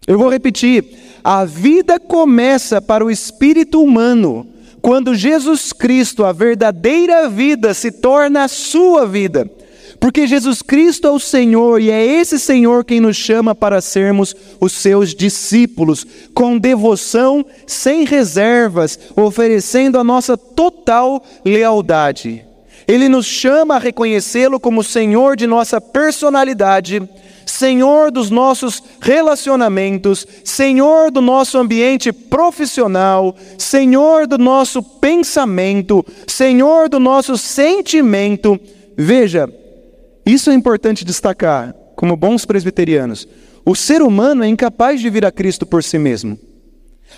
Eu 0.07 0.17
vou 0.17 0.29
repetir: 0.29 0.85
a 1.23 1.45
vida 1.45 1.99
começa 1.99 2.81
para 2.81 3.05
o 3.05 3.11
espírito 3.11 3.81
humano 3.81 4.47
quando 4.81 5.15
Jesus 5.15 5.71
Cristo, 5.71 6.25
a 6.25 6.33
verdadeira 6.33 7.29
vida, 7.29 7.73
se 7.73 7.89
torna 7.89 8.43
a 8.43 8.47
sua 8.49 9.07
vida. 9.07 9.49
Porque 9.97 10.27
Jesus 10.27 10.61
Cristo 10.61 11.07
é 11.07 11.11
o 11.11 11.19
Senhor 11.19 11.79
e 11.79 11.89
é 11.89 12.05
esse 12.05 12.37
Senhor 12.37 12.83
quem 12.83 12.99
nos 12.99 13.15
chama 13.15 13.55
para 13.55 13.79
sermos 13.79 14.35
os 14.59 14.73
seus 14.73 15.15
discípulos, 15.15 16.05
com 16.33 16.57
devoção, 16.57 17.45
sem 17.65 18.03
reservas, 18.03 18.99
oferecendo 19.15 19.97
a 19.97 20.03
nossa 20.03 20.35
total 20.35 21.23
lealdade. 21.45 22.43
Ele 22.85 23.07
nos 23.07 23.25
chama 23.25 23.75
a 23.75 23.79
reconhecê-lo 23.79 24.59
como 24.59 24.83
Senhor 24.83 25.37
de 25.37 25.47
nossa 25.47 25.79
personalidade 25.79 27.01
Senhor 27.53 28.09
dos 28.09 28.31
nossos 28.31 28.81
relacionamentos, 28.99 30.25
Senhor 30.43 31.11
do 31.11 31.21
nosso 31.21 31.59
ambiente 31.59 32.11
profissional, 32.11 33.35
Senhor 33.59 34.25
do 34.25 34.39
nosso 34.39 34.81
pensamento, 34.81 36.03
Senhor 36.25 36.89
do 36.89 36.99
nosso 36.99 37.37
sentimento. 37.37 38.59
Veja, 38.97 39.47
isso 40.25 40.49
é 40.49 40.53
importante 40.55 41.05
destacar, 41.05 41.75
como 41.95 42.17
bons 42.17 42.43
presbiterianos. 42.43 43.27
O 43.63 43.75
ser 43.75 44.01
humano 44.01 44.43
é 44.43 44.47
incapaz 44.47 44.99
de 44.99 45.07
vir 45.11 45.23
a 45.23 45.31
Cristo 45.31 45.63
por 45.63 45.83
si 45.83 45.99
mesmo. 45.99 46.39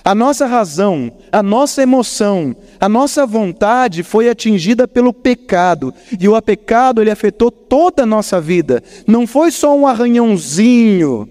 A 0.04 0.14
nossa 0.14 0.46
razão, 0.46 1.12
a 1.32 1.42
nossa 1.42 1.82
emoção, 1.82 2.56
a 2.80 2.88
nossa 2.88 3.26
vontade 3.26 4.04
foi 4.04 4.30
atingida 4.30 4.88
pelo 4.88 5.14
pecado, 5.14 5.94
e 6.20 6.28
o 6.28 6.42
pecado 6.42 7.02
ele 7.02 7.12
afetou 7.12 7.50
toda 7.50 8.04
a 8.04 8.06
nossa 8.06 8.40
vida. 8.40 8.84
Não 9.08 9.26
foi 9.26 9.52
só 9.52 9.76
um 9.76 9.88
arranhãozinho. 9.88 11.30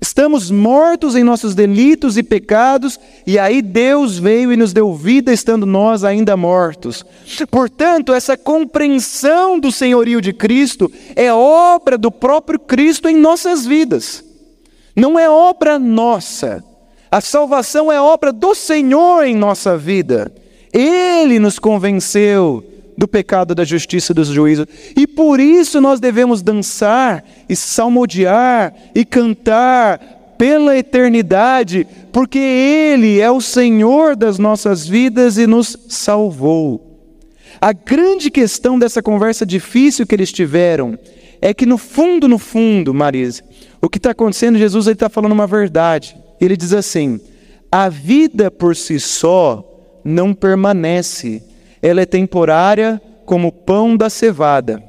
Estamos 0.00 0.50
mortos 0.50 1.16
em 1.16 1.24
nossos 1.24 1.54
delitos 1.54 2.16
e 2.16 2.22
pecados, 2.22 2.98
e 3.26 3.38
aí 3.38 3.60
Deus 3.60 4.18
veio 4.18 4.52
e 4.52 4.56
nos 4.56 4.72
deu 4.72 4.94
vida 4.94 5.32
estando 5.32 5.66
nós 5.66 6.04
ainda 6.04 6.36
mortos. 6.36 7.04
Portanto, 7.50 8.12
essa 8.12 8.36
compreensão 8.36 9.58
do 9.58 9.72
senhorio 9.72 10.20
de 10.20 10.32
Cristo 10.32 10.90
é 11.14 11.32
obra 11.32 11.98
do 11.98 12.10
próprio 12.10 12.58
Cristo 12.58 13.08
em 13.08 13.16
nossas 13.16 13.66
vidas. 13.66 14.24
Não 14.94 15.18
é 15.18 15.28
obra 15.28 15.78
nossa. 15.78 16.62
A 17.10 17.20
salvação 17.20 17.90
é 17.90 18.00
obra 18.00 18.32
do 18.32 18.54
Senhor 18.54 19.24
em 19.24 19.34
nossa 19.34 19.76
vida. 19.76 20.32
Ele 20.72 21.38
nos 21.38 21.58
convenceu 21.58 22.64
do 22.96 23.06
pecado, 23.06 23.54
da 23.54 23.64
justiça 23.64 24.12
e 24.12 24.14
do 24.14 24.24
juízo. 24.24 24.66
E 24.96 25.06
por 25.06 25.38
isso 25.38 25.80
nós 25.80 26.00
devemos 26.00 26.42
dançar 26.42 27.24
e 27.48 27.54
salmodiar 27.54 28.74
e 28.94 29.04
cantar 29.04 30.34
pela 30.38 30.76
eternidade, 30.76 31.86
porque 32.12 32.38
Ele 32.38 33.20
é 33.20 33.30
o 33.30 33.40
Senhor 33.40 34.16
das 34.16 34.38
nossas 34.38 34.86
vidas 34.86 35.38
e 35.38 35.46
nos 35.46 35.76
salvou. 35.88 36.86
A 37.60 37.72
grande 37.72 38.30
questão 38.30 38.78
dessa 38.78 39.02
conversa 39.02 39.46
difícil 39.46 40.06
que 40.06 40.14
eles 40.14 40.30
tiveram 40.30 40.98
é 41.40 41.54
que, 41.54 41.64
no 41.64 41.78
fundo, 41.78 42.28
no 42.28 42.38
fundo, 42.38 42.92
Marisa, 42.92 43.42
o 43.80 43.88
que 43.88 43.98
está 43.98 44.10
acontecendo, 44.10 44.58
Jesus 44.58 44.86
está 44.86 45.08
falando 45.08 45.32
uma 45.32 45.46
verdade. 45.46 46.16
Ele 46.40 46.56
diz 46.56 46.72
assim: 46.72 47.20
a 47.70 47.88
vida 47.88 48.50
por 48.50 48.76
si 48.76 48.98
só 49.00 49.64
não 50.04 50.32
permanece, 50.32 51.42
ela 51.82 52.00
é 52.00 52.06
temporária 52.06 53.00
como 53.24 53.48
o 53.48 53.52
pão 53.52 53.96
da 53.96 54.08
cevada. 54.08 54.82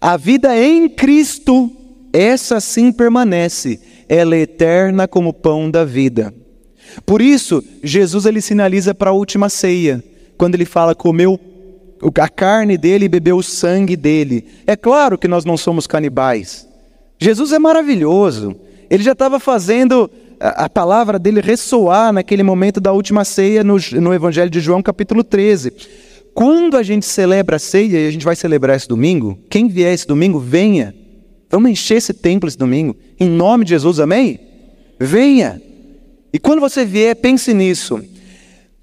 A 0.00 0.16
vida 0.16 0.56
em 0.58 0.88
Cristo, 0.88 1.70
essa 2.12 2.60
sim 2.60 2.90
permanece, 2.90 3.80
ela 4.08 4.34
é 4.34 4.40
eterna 4.40 5.06
como 5.06 5.30
o 5.30 5.34
pão 5.34 5.70
da 5.70 5.84
vida. 5.84 6.34
Por 7.04 7.20
isso, 7.20 7.62
Jesus 7.82 8.26
ele 8.26 8.40
sinaliza 8.40 8.94
para 8.94 9.10
a 9.10 9.14
última 9.14 9.48
ceia, 9.48 10.02
quando 10.36 10.54
ele 10.54 10.64
fala: 10.64 10.94
comeu 10.94 11.38
a 12.20 12.28
carne 12.28 12.76
dele 12.76 13.06
e 13.06 13.08
bebeu 13.08 13.36
o 13.36 13.42
sangue 13.42 13.96
dele. 13.96 14.46
É 14.66 14.76
claro 14.76 15.16
que 15.18 15.28
nós 15.28 15.44
não 15.44 15.56
somos 15.56 15.86
canibais. 15.86 16.68
Jesus 17.18 17.52
é 17.52 17.58
maravilhoso. 17.58 18.56
Ele 18.90 19.02
já 19.02 19.12
estava 19.12 19.40
fazendo 19.40 20.10
a, 20.40 20.68
palavra 20.68 21.18
dele 21.18 21.40
ressoar 21.40 22.12
naquele 22.12 22.42
momento 22.42 22.80
da 22.80 22.92
última 22.92 23.24
ceia 23.24 23.64
no, 23.64 23.76
no 24.00 24.14
Evangelho 24.14 24.50
de 24.50 24.60
João, 24.60 24.82
capítulo 24.82 25.24
13. 25.24 25.72
Quando 26.34 26.76
a 26.76 26.82
gente 26.82 27.06
celebra 27.06 27.56
a 27.56 27.58
ceia, 27.58 28.00
e 28.00 28.08
a 28.08 28.10
gente 28.10 28.24
vai 28.24 28.34
celebrar 28.34 28.76
esse 28.76 28.88
domingo, 28.88 29.38
quem 29.48 29.68
vier 29.68 29.94
esse 29.94 30.06
domingo, 30.06 30.38
venha. 30.38 30.94
Vamos 31.48 31.70
encher 31.70 31.98
esse 31.98 32.12
templo 32.12 32.48
esse 32.48 32.58
domingo. 32.58 32.96
Em 33.18 33.28
nome 33.28 33.64
de 33.64 33.70
Jesus, 33.70 34.00
amém? 34.00 34.40
Venha. 34.98 35.62
E 36.32 36.38
quando 36.38 36.60
você 36.60 36.84
vier, 36.84 37.14
pense 37.14 37.54
nisso. 37.54 38.02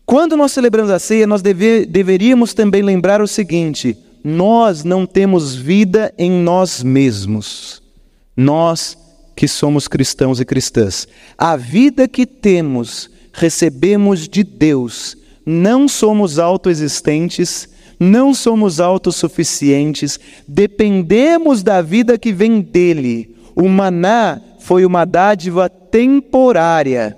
Quando 0.06 0.38
nós 0.38 0.52
celebramos 0.52 0.92
a 0.92 1.00
ceia, 1.00 1.28
nós 1.28 1.42
deve, 1.42 1.86
deveríamos 1.86 2.54
também 2.54 2.82
lembrar 2.82 3.22
o 3.22 3.28
seguinte: 3.28 3.98
nós 4.24 4.84
não 4.84 5.06
temos 5.06 5.56
vida 5.56 6.14
em 6.18 6.32
nós 6.32 6.84
mesmos. 6.84 7.82
Nós 8.36 8.98
que 9.42 9.48
somos 9.48 9.88
cristãos 9.88 10.40
e 10.40 10.46
cristãs. 10.46 11.08
A 11.36 11.58
vida 11.58 12.08
que 12.08 12.28
temos, 12.28 13.10
recebemos 13.34 14.30
de 14.30 14.44
Deus. 14.44 15.18
Não 15.44 15.88
somos 15.88 16.38
autoexistentes, 16.38 17.68
não 18.00 18.36
somos 18.36 18.80
autossuficientes, 18.80 20.20
dependemos 20.48 21.64
da 21.64 21.82
vida 21.82 22.20
que 22.20 22.32
vem 22.32 22.62
dele. 22.62 23.36
O 23.56 23.68
maná 23.68 24.40
foi 24.60 24.86
uma 24.86 25.06
dádiva 25.06 25.68
temporária. 25.68 27.18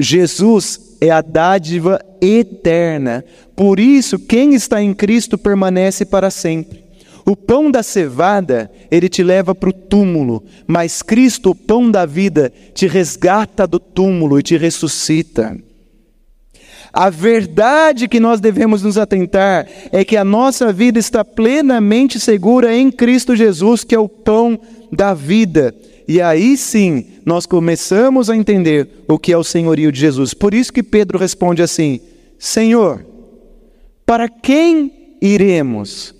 Jesus 0.00 0.96
é 1.02 1.10
a 1.10 1.20
dádiva 1.20 2.00
eterna. 2.18 3.22
Por 3.54 3.78
isso, 3.78 4.18
quem 4.18 4.54
está 4.54 4.82
em 4.82 4.94
Cristo 4.94 5.36
permanece 5.36 6.06
para 6.06 6.30
sempre. 6.30 6.81
O 7.24 7.36
pão 7.36 7.70
da 7.70 7.82
cevada, 7.82 8.70
ele 8.90 9.08
te 9.08 9.22
leva 9.22 9.54
para 9.54 9.70
o 9.70 9.72
túmulo, 9.72 10.42
mas 10.66 11.02
Cristo, 11.02 11.50
o 11.50 11.54
pão 11.54 11.90
da 11.90 12.04
vida, 12.04 12.52
te 12.74 12.86
resgata 12.86 13.66
do 13.66 13.78
túmulo 13.78 14.38
e 14.38 14.42
te 14.42 14.56
ressuscita. 14.56 15.56
A 16.92 17.08
verdade 17.08 18.06
que 18.06 18.20
nós 18.20 18.38
devemos 18.38 18.82
nos 18.82 18.98
atentar 18.98 19.66
é 19.90 20.04
que 20.04 20.16
a 20.16 20.24
nossa 20.24 20.72
vida 20.72 20.98
está 20.98 21.24
plenamente 21.24 22.20
segura 22.20 22.76
em 22.76 22.90
Cristo 22.90 23.34
Jesus, 23.34 23.82
que 23.82 23.94
é 23.94 23.98
o 23.98 24.08
pão 24.08 24.60
da 24.92 25.14
vida. 25.14 25.74
E 26.06 26.20
aí 26.20 26.56
sim, 26.56 27.06
nós 27.24 27.46
começamos 27.46 28.28
a 28.28 28.36
entender 28.36 29.04
o 29.08 29.18
que 29.18 29.32
é 29.32 29.38
o 29.38 29.44
senhorio 29.44 29.90
de 29.90 30.00
Jesus. 30.00 30.34
Por 30.34 30.52
isso 30.52 30.72
que 30.72 30.82
Pedro 30.82 31.18
responde 31.18 31.62
assim: 31.62 32.00
Senhor, 32.38 33.06
para 34.04 34.28
quem 34.28 35.16
iremos? 35.22 36.14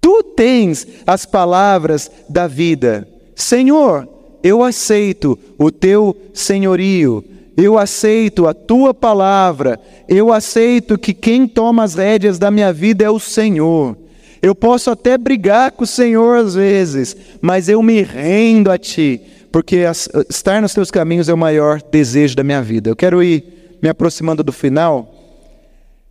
Tu 0.00 0.22
tens 0.36 0.86
as 1.06 1.26
palavras 1.26 2.10
da 2.28 2.46
vida. 2.46 3.06
Senhor, 3.34 4.08
eu 4.42 4.62
aceito 4.62 5.38
o 5.58 5.70
teu 5.70 6.16
senhorio, 6.32 7.24
eu 7.56 7.78
aceito 7.78 8.46
a 8.46 8.54
tua 8.54 8.94
palavra, 8.94 9.78
eu 10.08 10.32
aceito 10.32 10.98
que 10.98 11.12
quem 11.12 11.46
toma 11.46 11.84
as 11.84 11.94
rédeas 11.94 12.38
da 12.38 12.50
minha 12.50 12.72
vida 12.72 13.04
é 13.04 13.10
o 13.10 13.18
Senhor. 13.18 13.96
Eu 14.40 14.54
posso 14.54 14.90
até 14.90 15.18
brigar 15.18 15.72
com 15.72 15.84
o 15.84 15.86
Senhor 15.86 16.38
às 16.38 16.54
vezes, 16.54 17.14
mas 17.42 17.68
eu 17.68 17.82
me 17.82 18.02
rendo 18.02 18.70
a 18.70 18.78
Ti, 18.78 19.20
porque 19.52 19.84
estar 20.30 20.62
nos 20.62 20.72
Teus 20.72 20.90
caminhos 20.90 21.28
é 21.28 21.34
o 21.34 21.38
maior 21.38 21.82
desejo 21.82 22.34
da 22.34 22.42
minha 22.42 22.62
vida. 22.62 22.88
Eu 22.88 22.96
quero 22.96 23.22
ir 23.22 23.78
me 23.82 23.88
aproximando 23.88 24.42
do 24.42 24.52
final. 24.52 25.14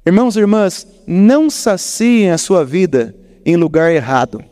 Irmãos 0.06 0.36
e 0.36 0.39
irmãs, 0.39 0.88
não 1.08 1.49
saciem 1.49 2.30
a 2.30 2.38
sua 2.38 2.63
vida 2.63 3.15
em 3.45 3.56
lugar 3.56 3.91
errado. 3.91 4.43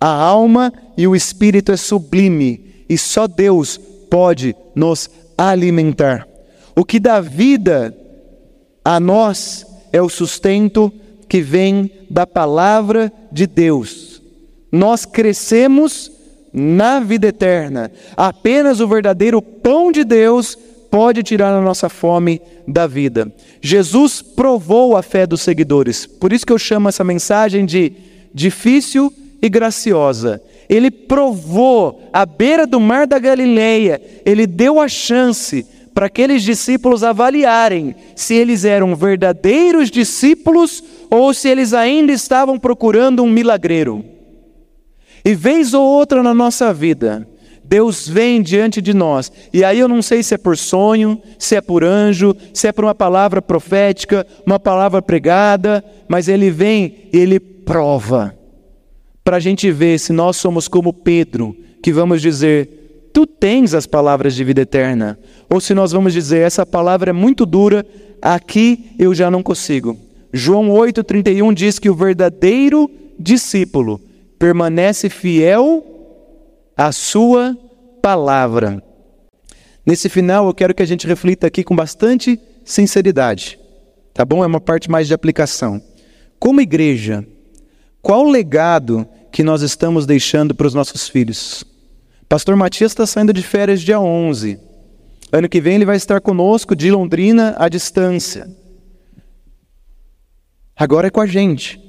A 0.00 0.08
alma 0.08 0.72
e 0.96 1.06
o 1.06 1.16
espírito 1.16 1.72
é 1.72 1.76
sublime 1.76 2.84
e 2.88 2.98
só 2.98 3.26
Deus 3.26 3.78
pode 4.10 4.54
nos 4.74 5.08
alimentar. 5.36 6.28
O 6.76 6.84
que 6.84 7.00
dá 7.00 7.20
vida 7.20 7.96
a 8.84 9.00
nós 9.00 9.66
é 9.92 10.02
o 10.02 10.08
sustento 10.08 10.92
que 11.28 11.40
vem 11.40 11.90
da 12.10 12.26
palavra 12.26 13.12
de 13.32 13.46
Deus. 13.46 14.22
Nós 14.70 15.04
crescemos 15.04 16.10
na 16.52 17.00
vida 17.00 17.28
eterna. 17.28 17.90
Apenas 18.16 18.80
o 18.80 18.88
verdadeiro 18.88 19.40
pão 19.40 19.90
de 19.90 20.04
Deus 20.04 20.56
pode 20.90 21.22
tirar 21.24 21.52
a 21.52 21.60
nossa 21.60 21.88
fome 21.88 22.40
da 22.68 22.86
vida. 22.86 23.32
Jesus 23.60 24.22
provou 24.22 24.96
a 24.96 25.02
fé 25.02 25.26
dos 25.26 25.42
seguidores. 25.42 26.06
Por 26.06 26.32
isso 26.32 26.46
que 26.46 26.52
eu 26.52 26.58
chamo 26.58 26.88
essa 26.88 27.02
mensagem 27.02 27.64
de 27.66 27.92
difícil 28.34 29.12
e 29.40 29.48
graciosa. 29.48 30.42
Ele 30.68 30.90
provou 30.90 32.02
à 32.12 32.26
beira 32.26 32.66
do 32.66 32.80
mar 32.80 33.06
da 33.06 33.18
Galileia, 33.18 34.00
ele 34.26 34.46
deu 34.46 34.80
a 34.80 34.88
chance 34.88 35.64
para 35.94 36.06
aqueles 36.06 36.42
discípulos 36.42 37.04
avaliarem 37.04 37.94
se 38.16 38.34
eles 38.34 38.64
eram 38.64 38.96
verdadeiros 38.96 39.90
discípulos 39.90 40.82
ou 41.08 41.32
se 41.32 41.48
eles 41.48 41.72
ainda 41.72 42.12
estavam 42.12 42.58
procurando 42.58 43.22
um 43.22 43.30
milagreiro. 43.30 44.04
E 45.24 45.34
vez 45.34 45.72
ou 45.72 45.84
outra 45.84 46.22
na 46.22 46.34
nossa 46.34 46.74
vida, 46.74 47.26
Deus 47.74 48.08
vem 48.08 48.40
diante 48.40 48.80
de 48.80 48.94
nós, 48.94 49.32
e 49.52 49.64
aí 49.64 49.80
eu 49.80 49.88
não 49.88 50.00
sei 50.00 50.22
se 50.22 50.32
é 50.32 50.38
por 50.38 50.56
sonho, 50.56 51.20
se 51.40 51.56
é 51.56 51.60
por 51.60 51.82
anjo, 51.82 52.32
se 52.52 52.68
é 52.68 52.72
por 52.72 52.84
uma 52.84 52.94
palavra 52.94 53.42
profética, 53.42 54.24
uma 54.46 54.60
palavra 54.60 55.02
pregada, 55.02 55.84
mas 56.06 56.28
Ele 56.28 56.52
vem 56.52 57.08
e 57.12 57.18
Ele 57.18 57.40
prova, 57.40 58.32
para 59.24 59.38
a 59.38 59.40
gente 59.40 59.72
ver 59.72 59.98
se 59.98 60.12
nós 60.12 60.36
somos 60.36 60.68
como 60.68 60.92
Pedro, 60.92 61.56
que 61.82 61.92
vamos 61.92 62.22
dizer: 62.22 63.10
Tu 63.12 63.26
tens 63.26 63.74
as 63.74 63.88
palavras 63.88 64.36
de 64.36 64.44
vida 64.44 64.60
eterna. 64.60 65.18
Ou 65.50 65.60
se 65.60 65.74
nós 65.74 65.90
vamos 65.90 66.12
dizer, 66.12 66.46
essa 66.46 66.64
palavra 66.64 67.10
é 67.10 67.12
muito 67.12 67.44
dura, 67.44 67.84
aqui 68.22 68.92
eu 69.00 69.12
já 69.12 69.32
não 69.32 69.42
consigo. 69.42 69.98
João 70.32 70.68
8,31 70.68 71.52
diz 71.52 71.80
que 71.80 71.90
o 71.90 71.94
verdadeiro 71.96 72.88
discípulo 73.18 74.00
permanece 74.38 75.10
fiel 75.10 75.84
à 76.76 76.92
sua 76.92 77.56
palavra. 78.04 78.84
Nesse 79.86 80.10
final, 80.10 80.46
eu 80.46 80.52
quero 80.52 80.74
que 80.74 80.82
a 80.82 80.86
gente 80.86 81.06
reflita 81.06 81.46
aqui 81.46 81.64
com 81.64 81.74
bastante 81.74 82.38
sinceridade, 82.62 83.58
tá 84.12 84.26
bom? 84.26 84.44
É 84.44 84.46
uma 84.46 84.60
parte 84.60 84.90
mais 84.90 85.08
de 85.08 85.14
aplicação. 85.14 85.80
Como 86.38 86.60
igreja, 86.60 87.26
qual 88.02 88.26
o 88.26 88.30
legado 88.30 89.08
que 89.32 89.42
nós 89.42 89.62
estamos 89.62 90.04
deixando 90.04 90.54
para 90.54 90.66
os 90.66 90.74
nossos 90.74 91.08
filhos? 91.08 91.64
Pastor 92.28 92.54
Matias 92.56 92.92
está 92.92 93.06
saindo 93.06 93.32
de 93.32 93.42
férias 93.42 93.80
dia 93.80 93.98
11. 93.98 94.60
Ano 95.32 95.48
que 95.48 95.62
vem 95.62 95.76
ele 95.76 95.86
vai 95.86 95.96
estar 95.96 96.20
conosco 96.20 96.76
de 96.76 96.90
Londrina 96.90 97.54
à 97.58 97.70
distância. 97.70 98.54
Agora 100.76 101.06
é 101.06 101.10
com 101.10 101.22
a 101.22 101.26
gente. 101.26 101.80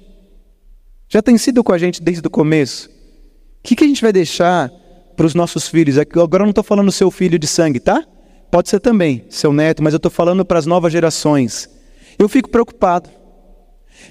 Já 1.09 1.21
tem 1.21 1.37
sido 1.37 1.61
com 1.61 1.73
a 1.73 1.77
gente 1.77 2.01
desde 2.01 2.25
o 2.25 2.31
começo. 2.31 2.87
O 2.87 3.63
que, 3.63 3.75
que 3.75 3.83
a 3.83 3.87
gente 3.87 4.01
vai 4.01 4.13
deixar 4.13 4.71
para 5.15 5.25
os 5.25 5.33
nossos 5.33 5.67
filhos? 5.67 5.97
Agora 5.97 6.43
eu 6.43 6.45
não 6.45 6.49
estou 6.49 6.63
falando 6.63 6.91
seu 6.91 7.09
filho 7.09 7.39
de 7.39 7.47
sangue, 7.47 7.79
tá? 7.79 8.03
Pode 8.51 8.69
ser 8.69 8.79
também, 8.79 9.25
seu 9.29 9.51
neto, 9.51 9.83
mas 9.83 9.93
eu 9.93 9.97
estou 9.97 10.11
falando 10.11 10.45
para 10.45 10.59
as 10.59 10.65
novas 10.65 10.91
gerações. 10.91 11.69
Eu 12.17 12.29
fico 12.29 12.49
preocupado. 12.49 13.09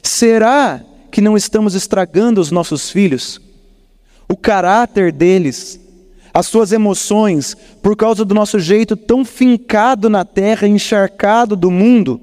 Será 0.02 0.82
que 1.10 1.20
não 1.20 1.36
estamos 1.36 1.74
estragando 1.74 2.40
os 2.40 2.50
nossos 2.50 2.90
filhos? 2.90 3.40
O 4.28 4.36
caráter 4.36 5.12
deles? 5.12 5.80
as 6.34 6.48
suas 6.48 6.72
emoções, 6.72 7.56
por 7.80 7.96
causa 7.96 8.24
do 8.24 8.34
nosso 8.34 8.58
jeito 8.58 8.96
tão 8.96 9.24
fincado 9.24 10.10
na 10.10 10.24
terra, 10.24 10.66
encharcado 10.66 11.54
do 11.54 11.70
mundo? 11.70 12.20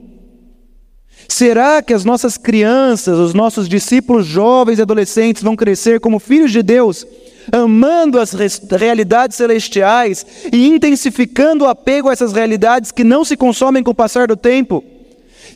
Será 1.27 1.81
que 1.81 1.93
as 1.93 2.05
nossas 2.05 2.37
crianças, 2.37 3.17
os 3.17 3.33
nossos 3.33 3.67
discípulos 3.67 4.25
jovens 4.25 4.79
e 4.79 4.81
adolescentes 4.81 5.41
vão 5.41 5.55
crescer 5.55 5.99
como 5.99 6.19
filhos 6.19 6.51
de 6.51 6.61
Deus, 6.61 7.05
amando 7.51 8.19
as 8.19 8.33
realidades 8.69 9.37
celestiais 9.37 10.25
e 10.51 10.67
intensificando 10.67 11.65
o 11.65 11.67
apego 11.67 12.09
a 12.09 12.13
essas 12.13 12.33
realidades 12.33 12.91
que 12.91 13.03
não 13.03 13.23
se 13.25 13.37
consomem 13.37 13.83
com 13.83 13.91
o 13.91 13.95
passar 13.95 14.27
do 14.27 14.35
tempo? 14.35 14.83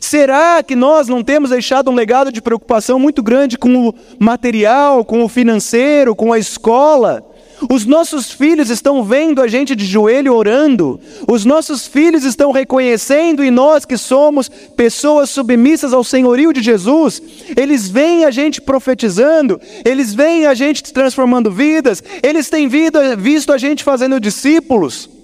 Será 0.00 0.62
que 0.62 0.76
nós 0.76 1.08
não 1.08 1.22
temos 1.22 1.50
deixado 1.50 1.90
um 1.90 1.94
legado 1.94 2.30
de 2.30 2.42
preocupação 2.42 2.98
muito 2.98 3.22
grande 3.22 3.56
com 3.56 3.88
o 3.88 3.94
material, 4.18 5.04
com 5.04 5.24
o 5.24 5.28
financeiro, 5.28 6.14
com 6.14 6.32
a 6.32 6.38
escola? 6.38 7.24
Os 7.70 7.84
nossos 7.84 8.30
filhos 8.30 8.70
estão 8.70 9.02
vendo 9.02 9.42
a 9.42 9.48
gente 9.48 9.74
de 9.74 9.84
joelho 9.84 10.34
orando. 10.34 11.00
Os 11.26 11.44
nossos 11.44 11.86
filhos 11.86 12.24
estão 12.24 12.52
reconhecendo 12.52 13.42
em 13.42 13.50
nós 13.50 13.84
que 13.84 13.96
somos 13.96 14.48
pessoas 14.48 15.30
submissas 15.30 15.92
ao 15.92 16.04
senhorio 16.04 16.52
de 16.52 16.62
Jesus. 16.62 17.20
Eles 17.56 17.88
veem 17.88 18.24
a 18.24 18.30
gente 18.30 18.60
profetizando, 18.60 19.60
eles 19.84 20.14
veem 20.14 20.46
a 20.46 20.54
gente 20.54 20.92
transformando 20.92 21.50
vidas, 21.50 22.02
eles 22.22 22.48
têm 22.48 22.68
visto 22.68 23.52
a 23.52 23.58
gente 23.58 23.82
fazendo 23.82 24.20
discípulos. 24.20 25.15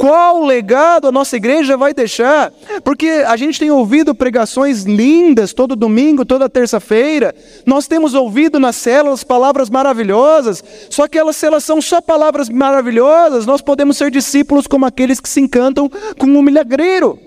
Qual 0.00 0.42
legado 0.42 1.08
a 1.08 1.12
nossa 1.12 1.36
igreja 1.36 1.76
vai 1.76 1.92
deixar? 1.92 2.50
Porque 2.82 3.22
a 3.26 3.36
gente 3.36 3.58
tem 3.58 3.70
ouvido 3.70 4.14
pregações 4.14 4.84
lindas 4.84 5.52
todo 5.52 5.76
domingo, 5.76 6.24
toda 6.24 6.48
terça-feira. 6.48 7.34
Nós 7.66 7.86
temos 7.86 8.14
ouvido 8.14 8.58
nas 8.58 8.76
células 8.76 9.22
palavras 9.22 9.68
maravilhosas. 9.68 10.64
Só 10.88 11.06
que 11.06 11.18
elas, 11.18 11.36
se 11.36 11.44
elas 11.44 11.64
são 11.64 11.82
só 11.82 12.00
palavras 12.00 12.48
maravilhosas, 12.48 13.44
nós 13.44 13.60
podemos 13.60 13.98
ser 13.98 14.10
discípulos 14.10 14.66
como 14.66 14.86
aqueles 14.86 15.20
que 15.20 15.28
se 15.28 15.38
encantam 15.38 15.86
com 16.18 16.26
um 16.26 16.40
milagreiro. 16.40 17.18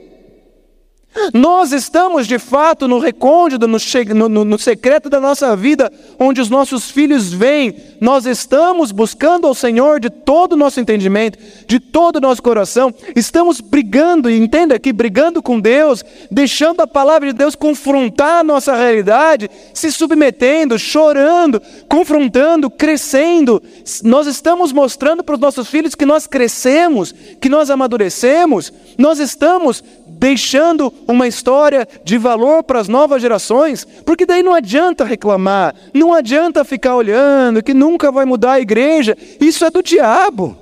Nós 1.33 1.71
estamos 1.71 2.25
de 2.25 2.39
fato 2.39 2.87
no 2.87 2.97
recôndito, 2.97 3.67
no, 3.67 4.29
no, 4.29 4.43
no, 4.43 4.59
secreto 4.59 5.09
da 5.09 5.19
nossa 5.19 5.55
vida, 5.55 5.91
onde 6.19 6.41
os 6.41 6.49
nossos 6.49 6.89
filhos 6.89 7.31
vêm. 7.31 7.75
Nós 8.01 8.25
estamos 8.25 8.91
buscando 8.91 9.45
ao 9.45 9.53
Senhor 9.53 9.99
de 9.99 10.09
todo 10.09 10.53
o 10.53 10.57
nosso 10.57 10.79
entendimento, 10.79 11.37
de 11.67 11.79
todo 11.79 12.17
o 12.17 12.21
nosso 12.21 12.41
coração. 12.41 12.93
Estamos 13.15 13.61
brigando, 13.61 14.29
entenda 14.29 14.75
aqui, 14.75 14.91
brigando 14.91 15.41
com 15.41 15.59
Deus, 15.59 16.03
deixando 16.31 16.81
a 16.81 16.87
palavra 16.87 17.31
de 17.31 17.37
Deus 17.37 17.55
confrontar 17.55 18.39
a 18.39 18.43
nossa 18.43 18.75
realidade, 18.75 19.49
se 19.73 19.91
submetendo, 19.91 20.79
chorando, 20.79 21.61
confrontando, 21.87 22.69
crescendo. 22.69 23.61
Nós 24.03 24.25
estamos 24.25 24.71
mostrando 24.71 25.23
para 25.23 25.35
os 25.35 25.41
nossos 25.41 25.67
filhos 25.67 25.95
que 25.95 26.05
nós 26.05 26.25
crescemos, 26.25 27.13
que 27.39 27.49
nós 27.49 27.69
amadurecemos. 27.69 28.73
Nós 28.97 29.19
estamos 29.19 29.83
deixando 30.23 30.93
uma 31.05 31.27
história 31.27 31.85
de 32.05 32.17
valor 32.17 32.63
para 32.63 32.79
as 32.79 32.87
novas 32.87 33.21
gerações, 33.21 33.85
porque 34.05 34.25
daí 34.25 34.41
não 34.41 34.53
adianta 34.53 35.03
reclamar, 35.03 35.75
não 35.93 36.13
adianta 36.13 36.63
ficar 36.63 36.95
olhando 36.95 37.61
que 37.61 37.73
nunca 37.73 38.09
vai 38.09 38.23
mudar 38.23 38.53
a 38.53 38.61
igreja, 38.61 39.17
isso 39.41 39.65
é 39.65 39.69
do 39.69 39.83
diabo, 39.83 40.57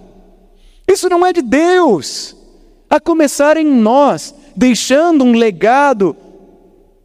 isso 0.87 1.07
não 1.07 1.23
é 1.23 1.31
de 1.31 1.43
Deus. 1.43 2.35
A 2.89 2.99
começar 2.99 3.55
em 3.55 3.67
nós, 3.67 4.33
deixando 4.55 5.23
um 5.23 5.33
legado 5.33 6.17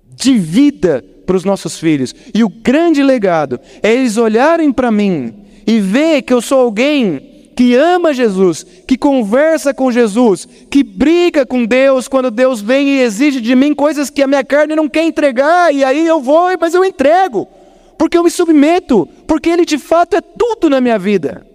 de 0.08 0.38
vida 0.38 1.04
para 1.26 1.36
os 1.36 1.44
nossos 1.44 1.78
filhos. 1.78 2.14
E 2.32 2.42
o 2.42 2.48
grande 2.48 3.02
legado 3.02 3.60
é 3.82 3.92
eles 3.92 4.16
olharem 4.16 4.72
para 4.72 4.90
mim 4.90 5.44
e 5.66 5.78
ver 5.78 6.22
que 6.22 6.32
eu 6.32 6.40
sou 6.40 6.60
alguém 6.60 7.35
que 7.56 7.74
ama 7.74 8.12
Jesus, 8.12 8.66
que 8.86 8.98
conversa 8.98 9.72
com 9.72 9.90
Jesus, 9.90 10.46
que 10.70 10.84
briga 10.84 11.46
com 11.46 11.64
Deus 11.64 12.06
quando 12.06 12.30
Deus 12.30 12.60
vem 12.60 12.86
e 12.86 13.00
exige 13.00 13.40
de 13.40 13.56
mim 13.56 13.74
coisas 13.74 14.10
que 14.10 14.22
a 14.22 14.26
minha 14.26 14.44
carne 14.44 14.76
não 14.76 14.90
quer 14.90 15.04
entregar, 15.04 15.74
e 15.74 15.82
aí 15.82 16.06
eu 16.06 16.20
vou, 16.20 16.50
mas 16.60 16.74
eu 16.74 16.84
entrego, 16.84 17.48
porque 17.96 18.18
eu 18.18 18.22
me 18.22 18.30
submeto, 18.30 19.08
porque 19.26 19.48
Ele 19.48 19.64
de 19.64 19.78
fato 19.78 20.14
é 20.14 20.20
tudo 20.20 20.68
na 20.68 20.82
minha 20.82 20.98
vida, 20.98 21.46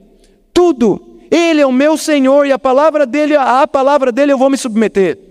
tudo. 0.52 1.20
Ele 1.30 1.62
é 1.62 1.66
o 1.66 1.72
meu 1.72 1.96
Senhor 1.96 2.46
e 2.46 2.52
a 2.52 2.60
palavra 2.60 3.06
dele, 3.06 3.38
a 3.38 3.66
palavra 3.68 4.12
dele 4.12 4.34
eu 4.34 4.38
vou 4.38 4.50
me 4.50 4.58
submeter. 4.58 5.31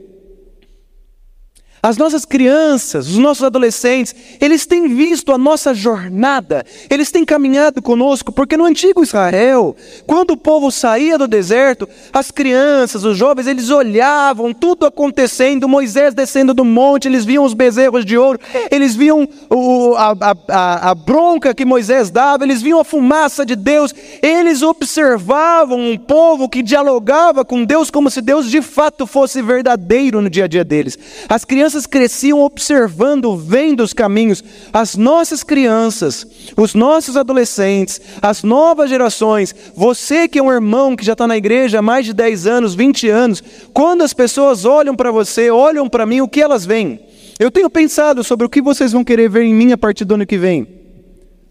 As 1.83 1.97
nossas 1.97 2.27
crianças, 2.27 3.09
os 3.09 3.17
nossos 3.17 3.43
adolescentes, 3.43 4.15
eles 4.39 4.67
têm 4.67 4.95
visto 4.95 5.33
a 5.33 5.39
nossa 5.39 5.73
jornada, 5.73 6.65
eles 6.91 7.11
têm 7.11 7.25
caminhado 7.25 7.81
conosco, 7.81 8.31
porque 8.31 8.55
no 8.55 8.67
antigo 8.67 9.03
Israel, 9.03 9.75
quando 10.07 10.33
o 10.33 10.37
povo 10.37 10.71
saía 10.71 11.17
do 11.17 11.27
deserto, 11.27 11.89
as 12.13 12.31
crianças, 12.31 13.03
os 13.03 13.17
jovens, 13.17 13.47
eles 13.47 13.71
olhavam 13.71 14.53
tudo 14.53 14.85
acontecendo, 14.85 15.67
Moisés 15.67 16.13
descendo 16.13 16.53
do 16.53 16.67
monte, 16.67 17.09
eles 17.09 17.25
viam 17.25 17.45
os 17.45 17.55
bezerros 17.55 18.05
de 18.05 18.19
ouro, 18.19 18.39
eles 18.71 18.95
viam 18.95 19.27
o, 19.49 19.95
a, 19.97 20.15
a, 20.49 20.91
a 20.91 20.95
bronca 20.95 21.55
que 21.55 21.65
Moisés 21.65 22.11
dava, 22.11 22.45
eles 22.45 22.61
viam 22.61 22.81
a 22.81 22.85
fumaça 22.85 23.47
de 23.47 23.57
Deus, 23.57 23.95
eles 24.21 24.61
observavam 24.61 25.81
um 25.81 25.97
povo 25.97 26.47
que 26.47 26.63
dialogava 26.63 27.43
com 27.43 27.65
Deus 27.65 27.91
como 27.91 28.11
se 28.11 28.21
Deus 28.21 28.51
de 28.51 28.61
fato 28.61 29.07
fosse 29.07 29.41
verdadeiro 29.41 30.21
no 30.21 30.29
dia 30.29 30.45
a 30.45 30.49
dia 30.49 30.65
deles. 30.65 30.99
As 31.27 31.43
crianças 31.43 31.70
crianças 31.71 31.87
cresciam 31.87 32.41
observando, 32.41 33.37
vendo 33.37 33.83
os 33.83 33.93
caminhos. 33.93 34.43
As 34.73 34.97
nossas 34.97 35.45
crianças, 35.45 36.27
os 36.57 36.75
nossos 36.75 37.17
adolescentes, 37.17 38.01
as 38.21 38.43
novas 38.43 38.91
gerações, 38.91 39.55
você 39.77 40.27
que 40.27 40.41
é 40.41 40.43
um 40.43 40.51
irmão 40.51 40.97
que 40.97 41.05
já 41.05 41.13
está 41.13 41.29
na 41.29 41.37
igreja 41.37 41.79
há 41.79 41.83
mais 41.83 42.05
de 42.05 42.13
10 42.13 42.47
anos, 42.47 42.75
20 42.75 43.09
anos, 43.09 43.43
quando 43.73 44.03
as 44.03 44.13
pessoas 44.13 44.65
olham 44.65 44.97
para 44.97 45.13
você, 45.13 45.49
olham 45.51 45.89
para 45.89 46.07
mim, 46.07 46.21
o 46.21 46.29
que 46.29 46.43
elas 46.43 46.67
veem? 46.67 47.01
Eu 47.39 47.51
tenho 47.51 47.71
pensado 47.71 48.25
sobre 48.25 48.45
o 48.45 48.51
que 48.51 48.61
vocês 48.61 48.91
vão 48.91 49.05
querer 49.05 49.31
ver 49.31 49.45
em 49.45 49.55
mim 49.55 49.71
a 49.73 49.79
partir 49.79 50.05
do 50.05 50.15
ano 50.15 50.27
que 50.27 50.37
vem. 50.37 50.67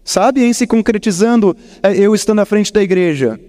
Sabe, 0.04 0.44
em 0.44 0.52
se 0.52 0.66
concretizando, 0.66 1.56
eh, 1.82 1.96
eu 1.96 2.14
estando 2.14 2.40
à 2.40 2.44
frente 2.44 2.72
da 2.72 2.82
igreja. 2.82 3.40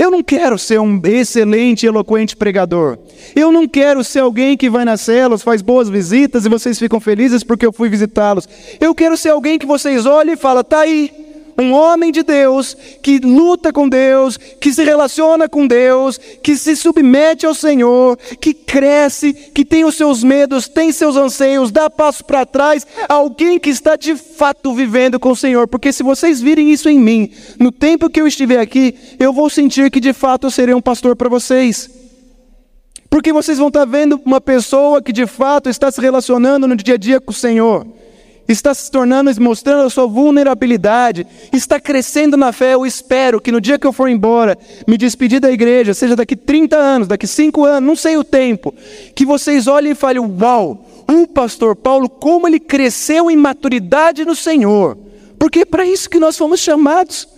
Eu 0.00 0.10
não 0.10 0.22
quero 0.22 0.58
ser 0.58 0.80
um 0.80 0.98
excelente 1.04 1.84
eloquente 1.84 2.34
pregador. 2.34 2.96
Eu 3.36 3.52
não 3.52 3.68
quero 3.68 4.02
ser 4.02 4.20
alguém 4.20 4.56
que 4.56 4.70
vai 4.70 4.82
nas 4.82 5.02
celas, 5.02 5.42
faz 5.42 5.60
boas 5.60 5.90
visitas 5.90 6.46
e 6.46 6.48
vocês 6.48 6.78
ficam 6.78 6.98
felizes 6.98 7.44
porque 7.44 7.66
eu 7.66 7.72
fui 7.72 7.90
visitá-los. 7.90 8.48
Eu 8.80 8.94
quero 8.94 9.14
ser 9.14 9.28
alguém 9.28 9.58
que 9.58 9.66
vocês 9.66 10.06
olhem 10.06 10.32
e 10.32 10.38
falam: 10.38 10.64
tá 10.64 10.80
aí, 10.80 11.12
um 11.60 11.72
homem 11.72 12.10
de 12.10 12.22
Deus 12.22 12.76
que 13.02 13.18
luta 13.18 13.72
com 13.72 13.88
Deus, 13.88 14.36
que 14.36 14.72
se 14.72 14.82
relaciona 14.82 15.48
com 15.48 15.66
Deus, 15.66 16.18
que 16.18 16.56
se 16.56 16.74
submete 16.74 17.46
ao 17.46 17.54
Senhor, 17.54 18.18
que 18.40 18.54
cresce, 18.54 19.32
que 19.32 19.64
tem 19.64 19.84
os 19.84 19.94
seus 19.94 20.22
medos, 20.22 20.68
tem 20.68 20.92
seus 20.92 21.16
anseios, 21.16 21.70
dá 21.70 21.90
passo 21.90 22.24
para 22.24 22.46
trás, 22.46 22.86
alguém 23.08 23.58
que 23.58 23.70
está 23.70 23.96
de 23.96 24.16
fato 24.16 24.74
vivendo 24.74 25.18
com 25.18 25.30
o 25.30 25.36
Senhor. 25.36 25.68
Porque 25.68 25.92
se 25.92 26.02
vocês 26.02 26.40
virem 26.40 26.70
isso 26.70 26.88
em 26.88 26.98
mim, 26.98 27.30
no 27.58 27.70
tempo 27.70 28.10
que 28.10 28.20
eu 28.20 28.26
estiver 28.26 28.60
aqui, 28.60 28.94
eu 29.18 29.32
vou 29.32 29.50
sentir 29.50 29.90
que 29.90 30.00
de 30.00 30.12
fato 30.12 30.46
eu 30.46 30.50
serei 30.50 30.74
um 30.74 30.80
pastor 30.80 31.16
para 31.16 31.28
vocês. 31.28 31.90
Porque 33.08 33.32
vocês 33.32 33.58
vão 33.58 33.68
estar 33.68 33.84
vendo 33.84 34.20
uma 34.24 34.40
pessoa 34.40 35.02
que 35.02 35.12
de 35.12 35.26
fato 35.26 35.68
está 35.68 35.90
se 35.90 36.00
relacionando 36.00 36.68
no 36.68 36.76
dia 36.76 36.94
a 36.94 36.98
dia 36.98 37.20
com 37.20 37.32
o 37.32 37.34
Senhor 37.34 37.99
está 38.52 38.74
se 38.74 38.90
tornando, 38.90 39.30
mostrando 39.40 39.86
a 39.86 39.90
sua 39.90 40.06
vulnerabilidade, 40.06 41.26
está 41.52 41.78
crescendo 41.78 42.36
na 42.36 42.52
fé. 42.52 42.74
Eu 42.74 42.84
espero 42.84 43.40
que 43.40 43.52
no 43.52 43.60
dia 43.60 43.78
que 43.78 43.86
eu 43.86 43.92
for 43.92 44.08
embora, 44.08 44.58
me 44.86 44.96
despedir 44.96 45.40
da 45.40 45.50
igreja, 45.50 45.94
seja 45.94 46.16
daqui 46.16 46.34
30 46.34 46.76
anos, 46.76 47.08
daqui 47.08 47.26
5 47.26 47.64
anos, 47.64 47.86
não 47.86 47.96
sei 47.96 48.16
o 48.16 48.24
tempo, 48.24 48.74
que 49.14 49.24
vocês 49.24 49.66
olhem 49.66 49.92
e 49.92 49.94
falem: 49.94 50.20
Uau, 50.20 50.86
o 51.08 51.26
pastor 51.26 51.76
Paulo, 51.76 52.08
como 52.08 52.46
ele 52.46 52.60
cresceu 52.60 53.30
em 53.30 53.36
maturidade 53.36 54.24
no 54.24 54.34
Senhor. 54.34 54.98
Porque 55.38 55.60
é 55.60 55.64
para 55.64 55.86
isso 55.86 56.10
que 56.10 56.18
nós 56.18 56.36
fomos 56.36 56.60
chamados 56.60 57.28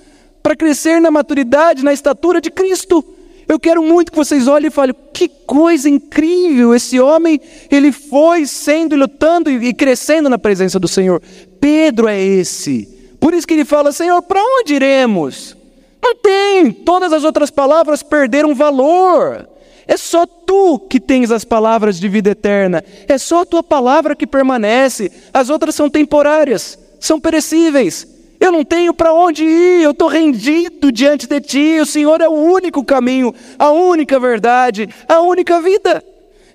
para 0.42 0.56
crescer 0.56 1.00
na 1.00 1.10
maturidade, 1.10 1.84
na 1.84 1.92
estatura 1.92 2.40
de 2.40 2.50
Cristo. 2.50 3.04
Eu 3.48 3.58
quero 3.58 3.82
muito 3.82 4.12
que 4.12 4.18
vocês 4.18 4.46
olhem 4.46 4.68
e 4.68 4.70
falem: 4.70 4.94
que 5.12 5.28
coisa 5.28 5.88
incrível! 5.88 6.74
Esse 6.74 6.98
homem, 7.00 7.40
ele 7.70 7.92
foi 7.92 8.46
sendo, 8.46 8.96
lutando 8.96 9.50
e 9.50 9.72
crescendo 9.72 10.28
na 10.28 10.38
presença 10.38 10.78
do 10.78 10.88
Senhor. 10.88 11.22
Pedro 11.60 12.08
é 12.08 12.20
esse. 12.20 12.88
Por 13.20 13.34
isso 13.34 13.46
que 13.46 13.54
ele 13.54 13.64
fala: 13.64 13.92
Senhor, 13.92 14.20
para 14.22 14.40
onde 14.40 14.74
iremos? 14.74 15.56
Não 16.02 16.16
tem, 16.16 16.72
todas 16.72 17.12
as 17.12 17.22
outras 17.22 17.50
palavras 17.50 18.02
perderam 18.02 18.54
valor. 18.54 19.48
É 19.86 19.96
só 19.96 20.26
tu 20.26 20.78
que 20.78 20.98
tens 20.98 21.30
as 21.30 21.44
palavras 21.44 21.98
de 21.98 22.08
vida 22.08 22.30
eterna. 22.30 22.84
É 23.06 23.18
só 23.18 23.42
a 23.42 23.46
tua 23.46 23.62
palavra 23.62 24.16
que 24.16 24.26
permanece. 24.26 25.10
As 25.32 25.50
outras 25.50 25.74
são 25.74 25.88
temporárias, 25.88 26.78
são 26.98 27.20
perecíveis. 27.20 28.06
Eu 28.42 28.50
não 28.50 28.64
tenho 28.64 28.92
para 28.92 29.14
onde 29.14 29.44
ir, 29.44 29.84
eu 29.84 29.92
estou 29.92 30.08
rendido 30.08 30.90
diante 30.90 31.28
de 31.28 31.40
ti. 31.40 31.78
O 31.80 31.86
Senhor 31.86 32.20
é 32.20 32.28
o 32.28 32.32
único 32.32 32.84
caminho, 32.84 33.32
a 33.56 33.70
única 33.70 34.18
verdade, 34.18 34.88
a 35.08 35.20
única 35.20 35.60
vida. 35.60 36.02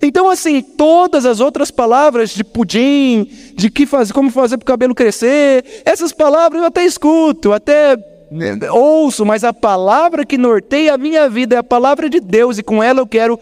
Então, 0.01 0.29
assim, 0.29 0.61
todas 0.61 1.25
as 1.25 1.39
outras 1.39 1.71
palavras 1.71 2.31
de 2.31 2.43
pudim, 2.43 3.29
de 3.55 3.69
que 3.71 3.85
faz, 3.85 4.11
como 4.11 4.29
fazer 4.29 4.57
para 4.57 4.65
o 4.65 4.67
cabelo 4.67 4.93
crescer, 4.93 5.63
essas 5.85 6.11
palavras 6.11 6.61
eu 6.61 6.67
até 6.67 6.83
escuto, 6.83 7.53
até 7.53 7.95
né, 8.29 8.59
ouço, 8.69 9.25
mas 9.25 9.45
a 9.45 9.53
palavra 9.53 10.25
que 10.25 10.37
norteia 10.37 10.93
a 10.93 10.97
minha 10.97 11.29
vida 11.29 11.55
é 11.55 11.59
a 11.59 11.63
palavra 11.63 12.09
de 12.09 12.19
Deus, 12.19 12.57
e 12.57 12.63
com 12.63 12.83
ela 12.83 12.99
eu 12.99 13.07
quero 13.07 13.39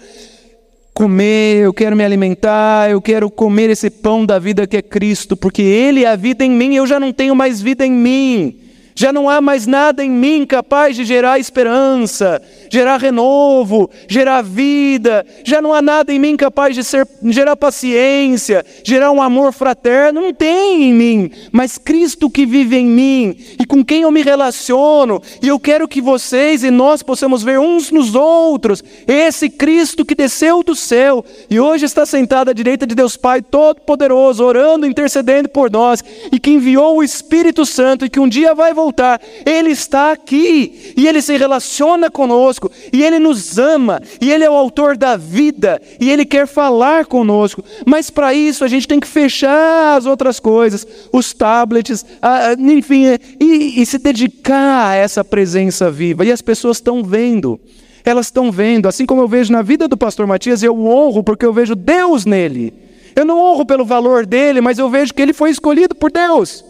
comer, 0.95 1.57
eu 1.57 1.73
quero 1.73 1.93
me 1.93 2.05
alimentar, 2.05 2.89
eu 2.89 3.01
quero 3.01 3.29
comer 3.29 3.69
esse 3.69 3.89
pão 3.89 4.25
da 4.25 4.39
vida 4.39 4.65
que 4.65 4.77
é 4.77 4.81
Cristo, 4.81 5.35
porque 5.35 5.61
Ele 5.61 6.05
é 6.05 6.07
a 6.07 6.15
vida 6.15 6.45
em 6.45 6.49
mim, 6.49 6.73
eu 6.73 6.87
já 6.87 6.97
não 6.97 7.11
tenho 7.11 7.35
mais 7.35 7.61
vida 7.61 7.85
em 7.85 7.91
mim. 7.91 8.64
Já 8.97 9.11
não 9.11 9.29
há 9.29 9.41
mais 9.41 9.67
nada 9.67 10.01
em 10.01 10.09
mim 10.09 10.45
capaz 10.45 10.95
de 10.95 11.03
gerar 11.03 11.37
esperança, 11.37 12.41
gerar 12.69 12.95
renovo, 12.95 13.89
gerar 14.07 14.41
vida. 14.41 15.25
Já 15.43 15.61
não 15.61 15.73
há 15.73 15.81
nada 15.81 16.13
em 16.13 16.17
mim 16.17 16.37
capaz 16.37 16.73
de 16.73 16.81
ser, 16.81 17.05
gerar 17.25 17.57
paciência, 17.57 18.65
gerar 18.85 19.11
um 19.11 19.21
amor 19.21 19.51
fraterno. 19.51 20.21
Não 20.21 20.33
tem 20.33 20.83
em 20.83 20.93
mim, 20.93 21.31
mas 21.51 21.77
Cristo 21.77 22.29
que 22.29 22.45
vive 22.45 22.77
em 22.77 22.85
mim 22.85 23.35
e 23.59 23.65
com 23.65 23.83
quem 23.83 24.03
eu 24.03 24.11
me 24.11 24.21
relaciono. 24.21 25.21
E 25.43 25.49
eu 25.49 25.59
quero 25.59 25.89
que 25.89 25.99
vocês 25.99 26.63
e 26.63 26.71
nós 26.71 27.03
possamos 27.03 27.43
ver 27.43 27.59
uns 27.59 27.91
nos 27.91 28.15
outros 28.15 28.81
esse 29.05 29.49
Cristo 29.49 30.05
que 30.05 30.15
desceu 30.15 30.63
do 30.63 30.73
céu 30.73 31.25
e 31.49 31.59
hoje 31.59 31.83
está 31.83 32.05
sentado 32.05 32.49
à 32.49 32.53
direita 32.53 32.87
de 32.87 32.95
Deus 32.95 33.17
Pai 33.17 33.41
Todo-Poderoso, 33.41 34.41
orando, 34.41 34.87
intercedendo 34.87 35.49
por 35.49 35.69
nós 35.69 36.01
e 36.31 36.39
que 36.39 36.51
enviou 36.51 36.97
o 36.97 37.03
Espírito 37.03 37.65
Santo 37.65 38.05
e 38.05 38.09
que 38.09 38.21
um 38.21 38.29
dia 38.29 38.55
vai 38.55 38.73
voltar 38.73 38.84
voltar. 38.85 39.19
Ele 39.45 39.71
está 39.71 40.11
aqui 40.11 40.93
e 40.95 41.07
ele 41.07 41.21
se 41.21 41.35
relaciona 41.35 42.11
conosco 42.11 42.71
e 42.93 43.03
ele 43.03 43.19
nos 43.19 43.57
ama 43.57 44.01
e 44.21 44.31
ele 44.31 44.43
é 44.43 44.49
o 44.49 44.53
autor 44.53 44.95
da 44.95 45.17
vida 45.17 45.81
e 45.99 46.09
ele 46.09 46.25
quer 46.25 46.47
falar 46.47 47.05
conosco. 47.05 47.63
Mas 47.85 48.09
para 48.09 48.33
isso 48.33 48.63
a 48.63 48.67
gente 48.67 48.87
tem 48.87 48.99
que 48.99 49.07
fechar 49.07 49.97
as 49.97 50.05
outras 50.05 50.39
coisas, 50.39 50.87
os 51.11 51.33
tablets, 51.33 52.05
a, 52.21 52.53
enfim, 52.53 53.05
e, 53.39 53.81
e 53.81 53.85
se 53.85 53.97
dedicar 53.97 54.89
a 54.89 54.95
essa 54.95 55.23
presença 55.23 55.89
viva. 55.89 56.23
E 56.25 56.31
as 56.31 56.41
pessoas 56.41 56.77
estão 56.77 57.03
vendo 57.03 57.59
elas 58.07 58.27
estão 58.27 58.51
vendo, 58.51 58.87
assim 58.87 59.03
como 59.03 59.21
eu 59.21 59.27
vejo 59.27 59.51
na 59.51 59.63
vida 59.63 59.87
do 59.87 59.97
pastor 59.97 60.27
Matias, 60.27 60.61
eu 60.61 60.79
honro 60.79 61.23
porque 61.23 61.43
eu 61.43 61.51
vejo 61.51 61.73
Deus 61.73 62.23
nele. 62.23 62.71
Eu 63.15 63.23
não 63.25 63.39
honro 63.39 63.65
pelo 63.65 63.85
valor 63.85 64.25
dele, 64.25 64.59
mas 64.59 64.77
eu 64.77 64.89
vejo 64.89 65.13
que 65.13 65.21
ele 65.21 65.33
foi 65.33 65.49
escolhido 65.49 65.95
por 65.95 66.11
Deus. 66.11 66.64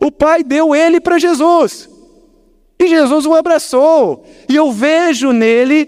O 0.00 0.10
Pai 0.10 0.42
deu 0.42 0.74
ele 0.74 1.00
para 1.00 1.18
Jesus. 1.18 1.88
E 2.78 2.88
Jesus 2.88 3.26
o 3.26 3.34
abraçou. 3.34 4.24
E 4.48 4.56
eu 4.56 4.72
vejo 4.72 5.32
nele 5.32 5.86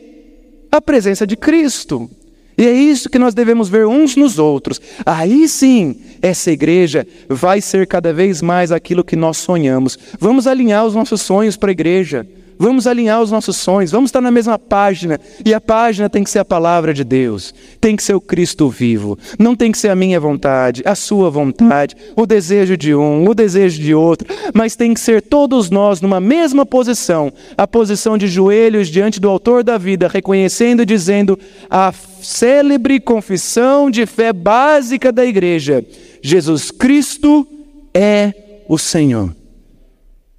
a 0.71 0.81
presença 0.81 1.27
de 1.27 1.37
Cristo. 1.37 2.11
E 2.57 2.67
é 2.67 2.73
isso 2.73 3.09
que 3.09 3.19
nós 3.19 3.33
devemos 3.33 3.69
ver 3.71 3.87
uns 3.87 4.15
nos 4.15 4.39
outros. 4.39 4.81
Aí 5.07 5.49
sim, 5.49 6.01
essa 6.21 6.51
igreja 6.51 7.07
vai 7.29 7.63
ser 7.63 7.87
cada 7.87 8.13
vez 8.13 8.43
mais 8.43 8.71
aquilo 8.71 9.03
que 9.03 9.17
nós 9.17 9.39
sonhamos. 9.39 9.99
Vamos 10.19 10.47
alinhar 10.47 10.85
os 10.85 10.95
nossos 10.95 11.23
sonhos 11.23 11.57
para 11.57 11.71
a 11.71 11.73
igreja. 11.73 12.27
Vamos 12.63 12.87
alinhar 12.87 13.21
os 13.21 13.33
nossos 13.33 13.57
sonhos, 13.57 13.91
vamos 13.91 14.11
estar 14.11 14.21
na 14.21 14.31
mesma 14.31 14.57
página. 14.57 15.19
E 15.45 15.53
a 15.53 15.61
página 15.61 16.09
tem 16.09 16.23
que 16.23 16.31
ser 16.31 16.39
a 16.39 16.45
palavra 16.45 16.95
de 16.95 17.03
Deus, 17.03 17.53
tem 17.81 17.97
que 17.97 18.05
ser 18.05 18.15
o 18.15 18.21
Cristo 18.21 18.69
vivo. 18.69 19.19
Não 19.37 19.57
tem 19.57 19.73
que 19.73 19.79
ser 19.79 19.89
a 19.89 19.97
minha 19.97 20.21
vontade, 20.21 20.81
a 20.87 20.95
sua 20.95 21.29
vontade, 21.29 21.97
o 22.15 22.25
desejo 22.25 22.77
de 22.77 22.95
um, 22.95 23.29
o 23.29 23.35
desejo 23.35 23.83
de 23.83 23.93
outro, 23.93 24.33
mas 24.55 24.77
tem 24.77 24.95
que 24.95 25.01
ser 25.01 25.23
todos 25.23 25.71
nós 25.71 26.01
numa 26.01 26.21
mesma 26.21 26.65
posição 26.65 27.33
a 27.59 27.67
posição 27.67 28.17
de 28.17 28.29
joelhos 28.29 28.87
diante 28.87 29.19
do 29.19 29.29
Autor 29.29 29.65
da 29.65 29.77
vida, 29.77 30.07
reconhecendo 30.07 30.83
e 30.83 30.87
dizendo 30.87 31.37
a 31.69 31.93
célebre 32.23 33.01
confissão 33.01 33.91
de 33.91 34.07
fé 34.07 34.33
básica 34.33 35.11
da 35.11 35.27
igreja: 35.27 35.85
Jesus 36.23 36.71
Cristo 36.71 37.45
é 37.93 38.33
o 38.69 38.79
Senhor. 38.79 39.35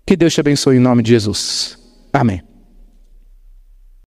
Que 0.05 0.15
Deus 0.15 0.33
te 0.33 0.39
abençoe 0.39 0.77
em 0.77 0.79
nome 0.79 1.03
de 1.03 1.09
Jesus. 1.09 1.82
Amém. 2.13 2.52